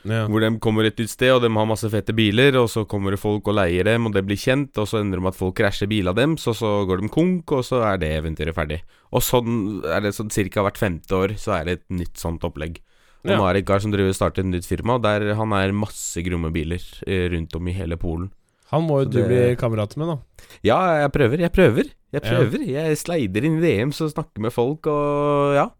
[0.04, 0.26] Ja.
[0.26, 3.12] Hvor de kommer et nytt sted, og de har masse fete biler, og så kommer
[3.14, 5.38] det folk og leier dem, og det blir kjent, og så ender det med at
[5.38, 8.80] folk krasjer bilene deres, og så går de konk, og så er det eventyret ferdig.
[9.12, 12.42] Og sånn er det sånn cirka hvert femte år, så er det et nytt sånt
[12.42, 12.80] opplegg.
[13.24, 13.36] Og Ja.
[13.38, 16.50] nå er det Gar som driver starter et nytt firma, der han er masse gromme
[16.52, 18.32] biler eh, rundt om i hele Polen.
[18.72, 20.18] Han må jo du det- bli kamerat med, da.
[20.64, 21.84] Ja, jeg prøver, jeg prøver.
[22.12, 22.30] Jeg Ja.
[22.30, 22.66] prøver.
[22.66, 25.70] Jeg sleider inn i DMs og snakker med folk, og ja.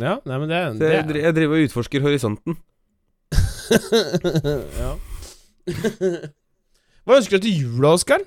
[0.00, 2.56] Ja, nei, men det, det jeg, dri- jeg driver og utforsker horisonten.
[4.82, 4.92] ja.
[7.02, 8.24] Hva ønsker du til jula, Oskar?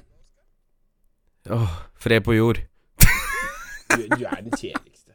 [1.51, 2.60] Åh, fred på jord.
[3.95, 5.13] Du, du er den kjedeligste.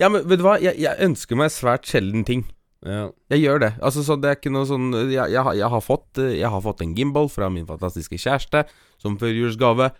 [0.00, 0.56] Ja, men vet du hva?
[0.62, 2.44] Jeg, jeg ønsker meg svært sjelden ting.
[2.86, 3.08] Ja.
[3.32, 3.72] Jeg gjør det.
[3.84, 6.48] Altså, så det er ikke noe sånn Jeg, jeg, har- jeg, har, fått, eh, jeg
[6.48, 8.64] har fått en gimbal fra min fantastiske kjæreste
[9.00, 9.90] som førjulsgave.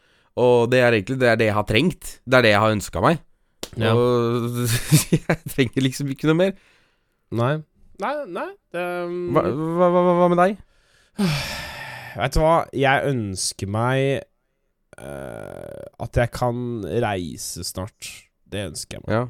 [0.41, 2.15] Og det er egentlig det, er det jeg har trengt.
[2.25, 3.21] Det er det jeg har ønska meg.
[3.79, 3.95] Ja.
[3.95, 4.65] Og
[5.17, 6.55] jeg trenger liksom ikke noe mer.
[7.31, 7.55] Nei.
[8.01, 8.83] Nei, nei det,
[9.37, 10.61] Hva, hva, hva, hva med deg?
[12.17, 12.55] Vet du hva?
[12.75, 14.23] Jeg ønsker meg
[14.99, 18.09] uh, at jeg kan reise snart.
[18.51, 19.15] Det ønsker jeg meg.
[19.15, 19.27] Ja,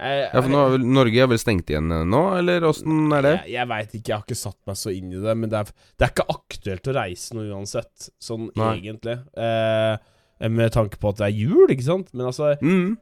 [0.00, 3.10] Jeg, ja for nå er vel, Norge er vel stengt igjen eh, nå, eller åssen
[3.12, 3.34] er det?
[3.42, 5.34] Jeg, jeg veit ikke, jeg har ikke satt meg så inn i det.
[5.42, 8.70] Men det er, det er ikke aktuelt å reise noe uansett, sånn Nei.
[8.78, 9.18] egentlig.
[9.36, 10.16] Eh,
[10.48, 12.08] med tanke på at det er jul, ikke sant?
[12.14, 12.96] Men altså, Mm.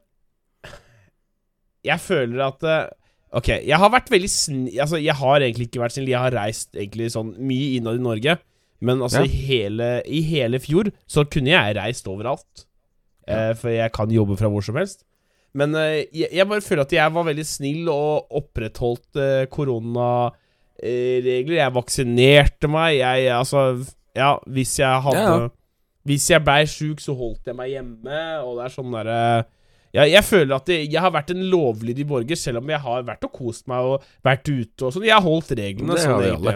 [1.85, 2.89] jeg føler at eh,
[3.31, 6.07] Ok, jeg har vært veldig snill Altså, jeg har egentlig ikke vært snill.
[6.09, 8.33] Jeg har reist egentlig sånn mye innad i Norge.
[8.81, 9.25] Men altså, Ja.
[9.29, 12.65] i, hele, i hele fjor så kunne jeg reist overalt.
[13.27, 15.03] Eh, for jeg kan jobbe fra hvor som helst.
[15.53, 21.53] Men eh, jeg, bare føler at jeg var veldig snill og opprettholdt eh, koronaregler.
[21.59, 22.97] Jeg vaksinerte meg.
[22.97, 23.85] Jeg altså
[24.17, 25.49] Ja, hvis jeg hadde Ja, ja.
[26.09, 29.17] Hvis jeg blei sjuk, så holdt jeg meg hjemme, og det er sånn derre
[29.89, 33.05] jeg, jeg føler at jeg, jeg har vært en lovlydig borger, selv om jeg har
[33.07, 35.05] vært og kost meg og vært ute og sånn.
[35.07, 35.95] Jeg har holdt reglene.
[35.97, 36.53] Det sånn har vi alle.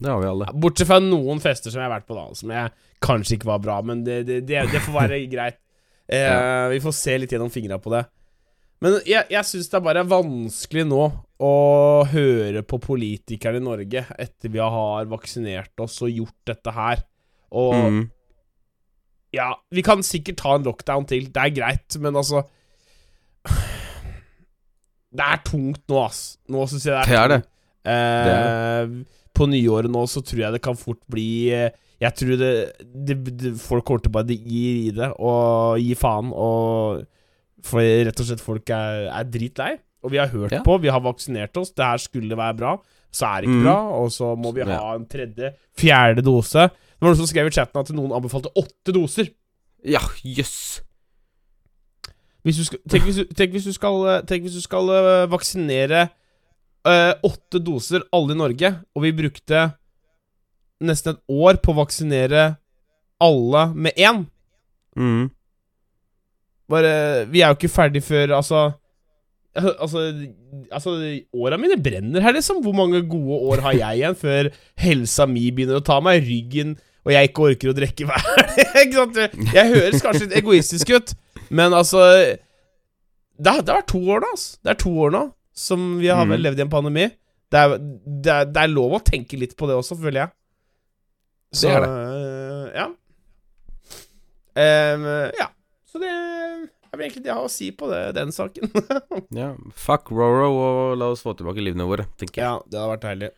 [0.00, 0.48] Det har vi alle.
[0.60, 3.62] Bortsett fra noen fester som jeg har vært på, da, som jeg kanskje ikke var
[3.64, 5.56] bra, men det, det, det, det får være greit.
[6.10, 6.68] Eh, Ja.
[6.74, 8.04] Vi får se litt gjennom fingra på det.
[8.84, 11.00] Men jeg, jeg syns det er bare vanskelig nå
[11.40, 11.52] å
[12.12, 17.06] høre på politikerne i Norge etter vi har vaksinert oss og gjort dette her.
[17.56, 18.02] Og Mm.
[19.36, 22.42] Ja, vi kan sikkert ta en lockdown til, det er greit, men altså
[25.10, 26.20] Det er tungt nå, ass.
[26.50, 27.40] Nå syns jeg det er Det er det.
[27.40, 27.56] tungt.
[27.90, 31.70] Eh, På nyåret nå så tror jeg det kan fort bli eh,
[32.02, 32.50] Jeg tror det,
[33.08, 37.06] det, det Folk kommer til å bare gi i det og gi faen, og
[37.64, 39.72] For rett og slett folk er, er dritlei.
[40.04, 40.62] Og vi har hørt Ja.
[40.64, 42.70] på, vi har vaksinert oss, det her skulle være bra.
[43.12, 43.66] Så er det ikke mm.
[43.66, 46.68] bra, og så må vi ha en tredje, fjerde dose.
[47.00, 49.30] Det var noen som skrev i chatten at noen anbefalte åtte doser.
[49.88, 50.82] Ja, jøss.
[52.44, 52.68] Yes.
[52.92, 56.02] tenk, tenk hvis du skal, eh, tenk hvis du skal eh, vaksinere
[56.84, 59.70] eh, åtte doser, alle i Norge, og vi brukte
[60.84, 62.44] nesten et år på å vaksinere
[63.20, 64.26] alle med én.
[65.00, 65.30] Mm.
[66.68, 66.92] Bare,
[67.32, 68.60] vi er jo ikke ferdig før Altså
[69.50, 70.02] Altså,
[70.70, 70.92] altså
[71.34, 72.60] Åra mine brenner her, liksom.
[72.62, 76.26] Hvor mange gode år har jeg igjen før helsa mi begynner å ta meg i
[76.28, 78.26] ryggen, og jeg ikke orker å drikke hver?
[79.56, 81.12] Jeg høres kanskje litt egoistisk ut,
[81.50, 82.40] men altså Det
[83.40, 84.58] det har vært to år nå, altså.
[84.64, 85.22] Det er to år nå
[85.56, 86.36] som vi har Mm.
[86.42, 87.06] levd i en pandemi.
[87.50, 90.30] Det er, det, er, det er lov å tenke litt på det også, føler jeg.
[91.52, 92.86] Så, Det er øh, Ja.
[94.60, 95.04] Um,
[95.38, 95.48] ja.
[95.90, 98.70] Så det er vel egentlig det jeg har å si på det, den saken.
[99.40, 99.52] Ja.
[99.78, 102.46] Fuck Roro, og la oss få tilbake livene våre, tenker jeg.
[102.46, 103.30] ja, det hadde vært deilig.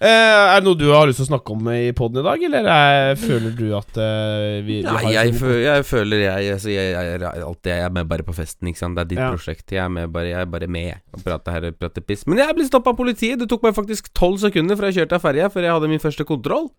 [0.00, 2.42] Eh, er det noe du har lyst til å snakke om i poden i dag,
[2.48, 6.22] eller er, føler du at uh, vi, vi Nei, har jeg, sånn- fø jeg føler
[6.24, 8.96] jeg, altså, jeg, jeg, alltid jeg er med bare på festen, ikke sant.
[8.96, 9.28] Det er ditt Ja.
[9.34, 9.66] prosjekt.
[9.76, 12.24] Jeg er, med bare, jeg er bare med og prater her og prater piss.
[12.26, 13.42] Men jeg ble stoppa av politiet.
[13.44, 16.00] Det tok meg faktisk tolv sekunder fra jeg kjørte av ferja før jeg hadde min
[16.00, 16.70] første kontroll.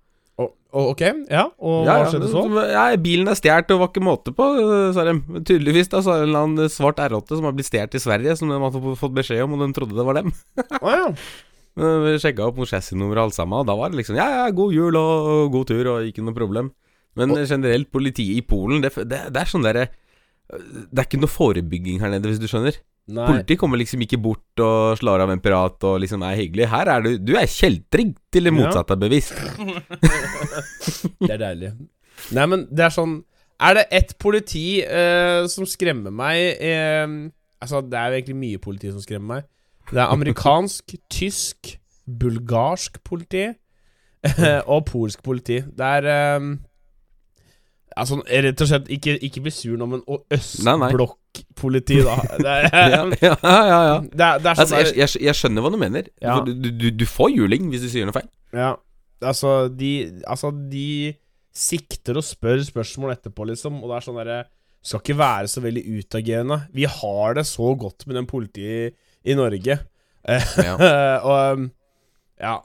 [0.42, 2.42] Å, Ok, ja, og Ja, hva skjedde så?
[2.72, 5.18] Ja, bilen er stjålet og var ikke måte på, øh, sa de.
[5.46, 8.02] Tydeligvis da, så er det en eller annen svart R8 som har blitt stjålet i
[8.02, 10.32] Sverige, som de hadde fått beskjed om, og de trodde det var dem.
[10.82, 11.10] oh, ja.
[11.80, 14.28] Men Vi sjekka opp noe chassisnummer og alt sammen, og da var det liksom Ja,
[14.42, 16.72] ja, god jul og god tur, og ikke noe problem.
[17.20, 19.90] Men generelt, politiet i Polen, det, det, det er sånn derre
[20.52, 22.78] Det er ikke noe forebygging her nede, hvis du skjønner.
[23.12, 23.26] Nei.
[23.28, 26.68] Politiet kommer liksom ikke bort og slår av en pirat og liksom er hyggelig.
[26.72, 29.36] Her er du Du er kjeltring til det motsatte er bevisst.
[31.22, 31.72] Det er deilig.
[32.36, 33.16] Nei, men det er sånn
[33.62, 37.06] Er det ett politi eh, som skremmer meg eh,
[37.62, 39.50] Altså, det er jo egentlig mye politi som skremmer meg.
[39.92, 41.76] Det er amerikansk, tysk,
[42.20, 43.50] bulgarsk politi
[44.74, 45.62] og polsk politi.
[45.62, 46.60] Det er um,
[47.92, 52.14] Altså, rett og slett Ikke, ikke bli sur nå, men østblokkpoliti, da.
[52.46, 53.98] Det er, Ja, ja, ja, ja.
[54.06, 56.08] det er, det er sånn Altså, jeg, jeg, jeg skjønner hva du mener.
[56.24, 56.38] Ja.
[56.46, 58.30] Du, du, du får juling hvis du sier noe feil.
[58.56, 58.72] Ja,
[59.20, 59.92] altså de,
[60.24, 61.14] altså de
[61.52, 64.42] sikter og spør spørsmål etterpå, liksom, og det er sånn derre
[64.88, 66.62] Skal ikke være så veldig utagerende.
[66.74, 68.96] Vi har det så godt med den politiet
[69.26, 69.80] i Norge.
[70.28, 70.76] Eh, Ja.
[71.28, 71.70] og um,
[72.42, 72.56] ja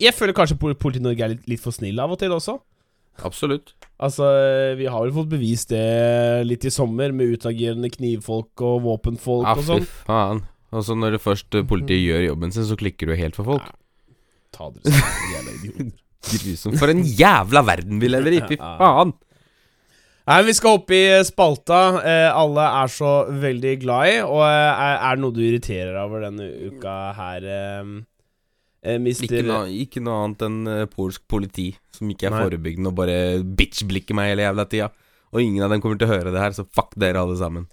[0.00, 2.58] Jeg føler kanskje politiet i Norge er litt, litt for snille av og til også.
[3.24, 3.74] Absolutt.
[4.00, 4.24] Altså,
[4.78, 9.52] vi har vel fått bevist det litt i sommer, med utagerende knivfolk og våpenfolk Ja,
[9.56, 9.86] og fy sånn.
[10.08, 10.40] faen.
[10.72, 13.44] Og så når det først eh, politiet gjør jobben sin, så klikker du helt for
[13.52, 13.66] folk.
[14.56, 15.90] Ta dere sammen, jævla idioter.
[16.30, 16.78] Grusomt.
[16.80, 18.40] For en jævla verden vi lever i!
[18.48, 18.72] Fy Ja.
[18.80, 19.12] faen!
[20.30, 23.10] Nei, Vi skal opp i spalta eh, alle er så
[23.42, 24.16] veldig glad i.
[24.22, 27.88] Og eh, er, er det noe du irriterer deg over denne uka her, eh,
[28.86, 32.42] eh, mister Ikke noe, ikke noe annet enn eh, polsk politi som ikke er Nei.
[32.46, 34.90] forebyggende og bare bitch-blikker meg hele jævla tida.
[35.34, 37.66] Og ingen av dem kommer til å høre det her, så fuck dere alle sammen.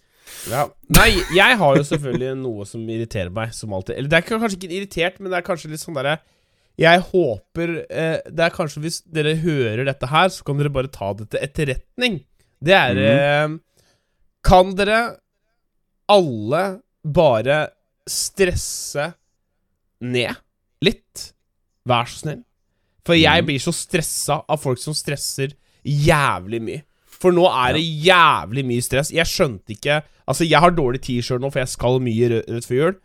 [0.50, 0.66] ja.
[0.94, 3.96] Nei, jeg har jo selvfølgelig noe som irriterer meg, som alltid.
[4.00, 6.18] Eller det er kanskje ikke irritert, men det er kanskje litt sånn derre
[6.78, 10.90] Jeg håper eh, Det er kanskje hvis dere hører dette her, så kan dere bare
[10.94, 12.20] ta det til etterretning.
[12.64, 13.56] Det er eh,
[14.48, 15.18] Kan dere
[16.10, 16.64] alle
[17.04, 17.62] bare
[18.08, 19.12] stresse
[20.02, 20.38] ned
[20.84, 21.32] litt?
[21.88, 22.44] Vær så snill.
[23.08, 23.48] For jeg Mhm.
[23.48, 25.54] blir så stressa av folk som stresser
[25.86, 26.84] jævlig mye.
[27.08, 29.12] For nå er det jævlig mye stress.
[29.12, 32.66] Jeg skjønte ikke Altså, jeg har dårlig tid sjøl nå, for jeg skal mye rødt
[32.68, 32.96] før jul.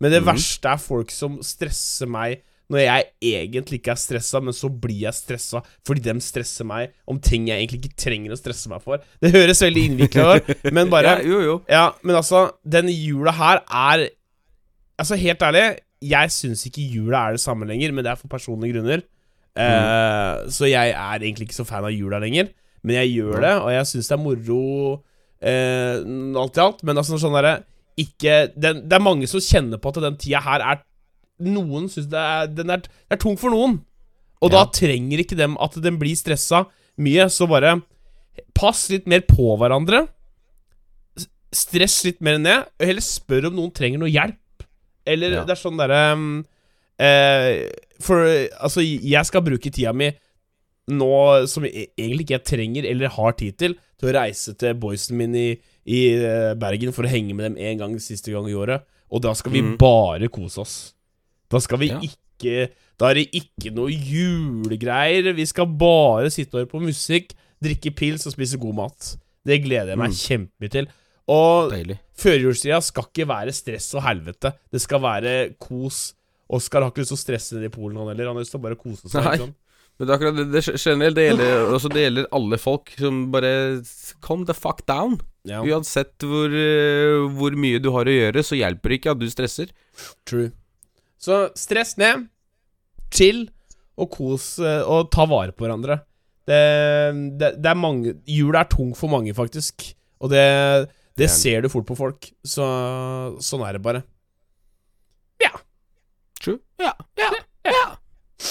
[0.00, 0.26] Men det mm.
[0.26, 2.40] verste er folk som stresser meg
[2.72, 6.94] når jeg egentlig ikke er stressa, men så blir jeg stressa fordi de stresser meg
[7.10, 9.02] om ting jeg egentlig ikke trenger å stresse meg for.
[9.22, 11.56] Det høres veldig innvikla ut, men bare Ja, jo, jo.
[11.68, 14.08] ja, men altså, den jula her er
[15.00, 15.62] Altså, helt ærlig,
[16.04, 19.00] jeg syns ikke jula er det samme lenger, men det er for personlige grunner.
[19.52, 22.52] Eh, så jeg er egentlig ikke så fan av jula lenger,
[22.84, 24.60] men jeg gjør det, og jeg syns det er moro
[25.42, 26.82] uh, alt i alt.
[26.86, 27.60] Men altså, sånn derre
[28.00, 30.80] Ikke den, Det er mange som kjenner på at den tida her er
[31.42, 33.80] Noen syns det er Den er, er tung for noen.
[34.42, 36.64] Og da trenger ikke dem at den blir stressa
[37.02, 37.76] mye, så bare
[38.58, 40.06] pass litt mer på hverandre
[41.52, 44.66] stress litt mer ned, og heller spør om noen trenger noe hjelp.
[45.06, 45.44] Eller Ja.
[45.44, 46.44] det er sånn derre um,
[46.96, 47.68] eh,
[48.00, 48.22] For
[48.62, 50.12] altså, jeg skal bruke tida mi
[50.92, 54.74] nå som jeg egentlig ikke jeg trenger eller har tid til, til å reise til
[54.74, 55.48] boysen min i,
[55.86, 58.82] i eh, Bergen for å henge med dem en gang siste gang i året.
[59.10, 59.76] Og da skal vi mm.
[59.78, 60.76] bare kose oss.
[61.52, 62.00] Da skal vi Ja.
[62.00, 65.32] ikke Da er det ikke noe julegreier.
[65.34, 67.32] Vi skal bare sitte og høre på musikk,
[67.62, 69.16] drikke pils og spise god mat.
[69.46, 70.18] Det gleder jeg meg Mm.
[70.22, 70.88] kjempemye til.
[71.28, 71.72] Og
[72.18, 74.52] førjulstida skal ikke være stress og helvete.
[74.72, 76.14] Det skal være kos.
[76.50, 78.26] Oskar har ikke lyst til å stresse ned i Polen, han heller.
[78.26, 79.24] Han har lyst til å bare kose seg.
[79.24, 79.54] Nei.
[79.98, 83.30] Men det er akkurat det, det generelt, det gjelder, også det gjelder alle folk som
[83.30, 83.82] bare
[84.22, 85.20] Calm the fuck down.
[85.44, 89.18] Ja, Uansett hvor, eh, hvor mye du har å gjøre, så hjelper det ikke at
[89.18, 89.68] du stresser.
[90.24, 90.50] true.
[91.22, 92.26] Så stress ned,
[93.14, 93.44] chill
[94.00, 96.00] og kos eh, og ta vare på hverandre.
[96.48, 96.58] Det,
[97.38, 99.92] det, det er mange Jula er tung for mange, faktisk.
[100.22, 100.42] Og det,
[101.18, 102.32] det ser du fort på folk.
[102.42, 102.66] Så
[103.42, 104.02] sånn er det bare.
[105.42, 105.52] Ja.
[106.42, 106.58] True.
[106.82, 106.96] Ja.
[107.20, 107.30] Ja.
[107.68, 107.84] Ja.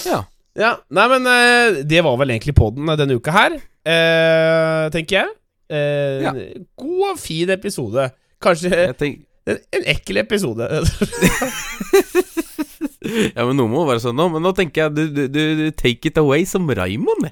[0.06, 0.22] ja.
[0.52, 3.54] Ja, Nei, men eh, det var vel egentlig podden denne uka her,
[3.88, 5.36] eh, tenker jeg.
[5.72, 6.26] Eh.
[6.76, 8.10] God og fin episode.
[8.44, 10.68] Kanskje Jeg tenk, en, ekkel episode.
[13.36, 14.30] ja, men noe må være sånn nå.
[14.34, 17.32] Men nå tenker jeg du, du, du, take it away som Raymond.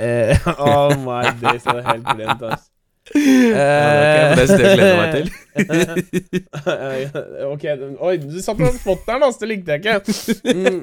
[0.00, 2.66] eh, oh my days, jeg hadde helt glemt, altså.
[3.10, 5.26] Ja, det er ikke det jeg gleder meg til.
[6.70, 7.64] Eh, ok,
[8.06, 9.42] oi, du satt på den spotteren, altså.
[9.42, 9.98] Det likte jeg ikke.
[10.54, 10.82] Mm.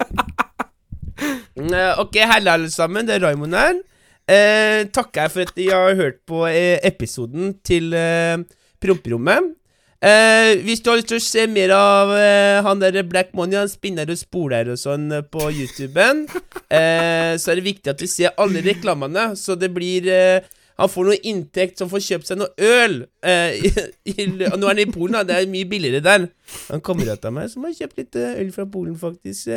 [1.71, 3.07] Eh, ok, halla alle sammen.
[3.07, 3.79] Det er Raymond her.
[4.27, 8.35] Eh, takker jeg for at dere har hørt på eh, episoden til eh,
[8.83, 9.56] Promperommet.
[9.97, 13.57] Eh, hvis du har lyst til å se mer av eh, han der Black Money,
[13.57, 16.27] han spinner og spoler og sånn eh, på YouTuben,
[16.77, 20.91] eh, så er det viktig at du ser alle reklamene, så det blir eh, Han
[20.93, 22.99] får noe inntekt som får kjøpt seg noe øl.
[23.25, 23.71] Eh, i,
[24.13, 25.23] i, nå er han i Polen, da.
[25.25, 26.27] Det er mye billigere der.
[26.67, 29.49] Han kamerat av meg som har kjøpt litt eh, øl fra Polen, faktisk.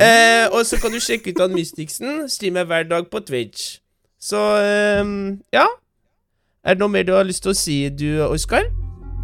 [0.00, 2.22] Eh, og så kan du sjekke ut han Mysticsen.
[2.32, 3.82] Streamer hver dag på Twitch.
[4.16, 5.12] Så eh,
[5.52, 5.66] ja.
[6.64, 8.64] Er det noe mer du har lyst til å si, du, Oskar?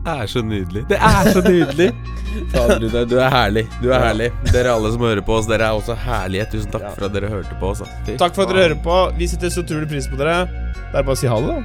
[0.07, 0.85] Er så nydelig.
[0.89, 1.89] Det er så nydelig.
[2.53, 3.65] Fader, du er herlig.
[3.83, 4.29] Du er herlig.
[4.53, 6.47] Dere alle som hører på oss, dere er også herlige.
[6.53, 7.83] Tusen takk for at dere hørte på oss.
[8.21, 8.99] Takk for at dere hører på.
[9.19, 10.45] Vi setter så utrolig pris på dere.
[10.93, 11.63] Det er bare å si ha det, da.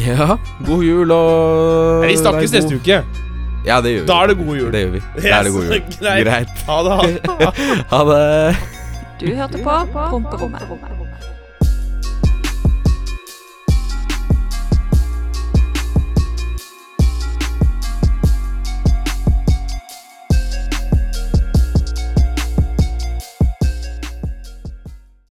[0.00, 3.02] Ja, god jul og Nei, vi snakkes neste uke.
[3.66, 4.08] Ja, det gjør vi.
[4.08, 4.70] Da er det god jul.
[4.72, 5.02] Det gjør vi.
[5.20, 5.82] Da er det god jul.
[6.24, 6.56] Greit.
[6.66, 6.96] Ha det.
[6.98, 7.68] Ha det.
[7.92, 8.56] Ha det.
[9.22, 11.01] Du hørte på Promperommet.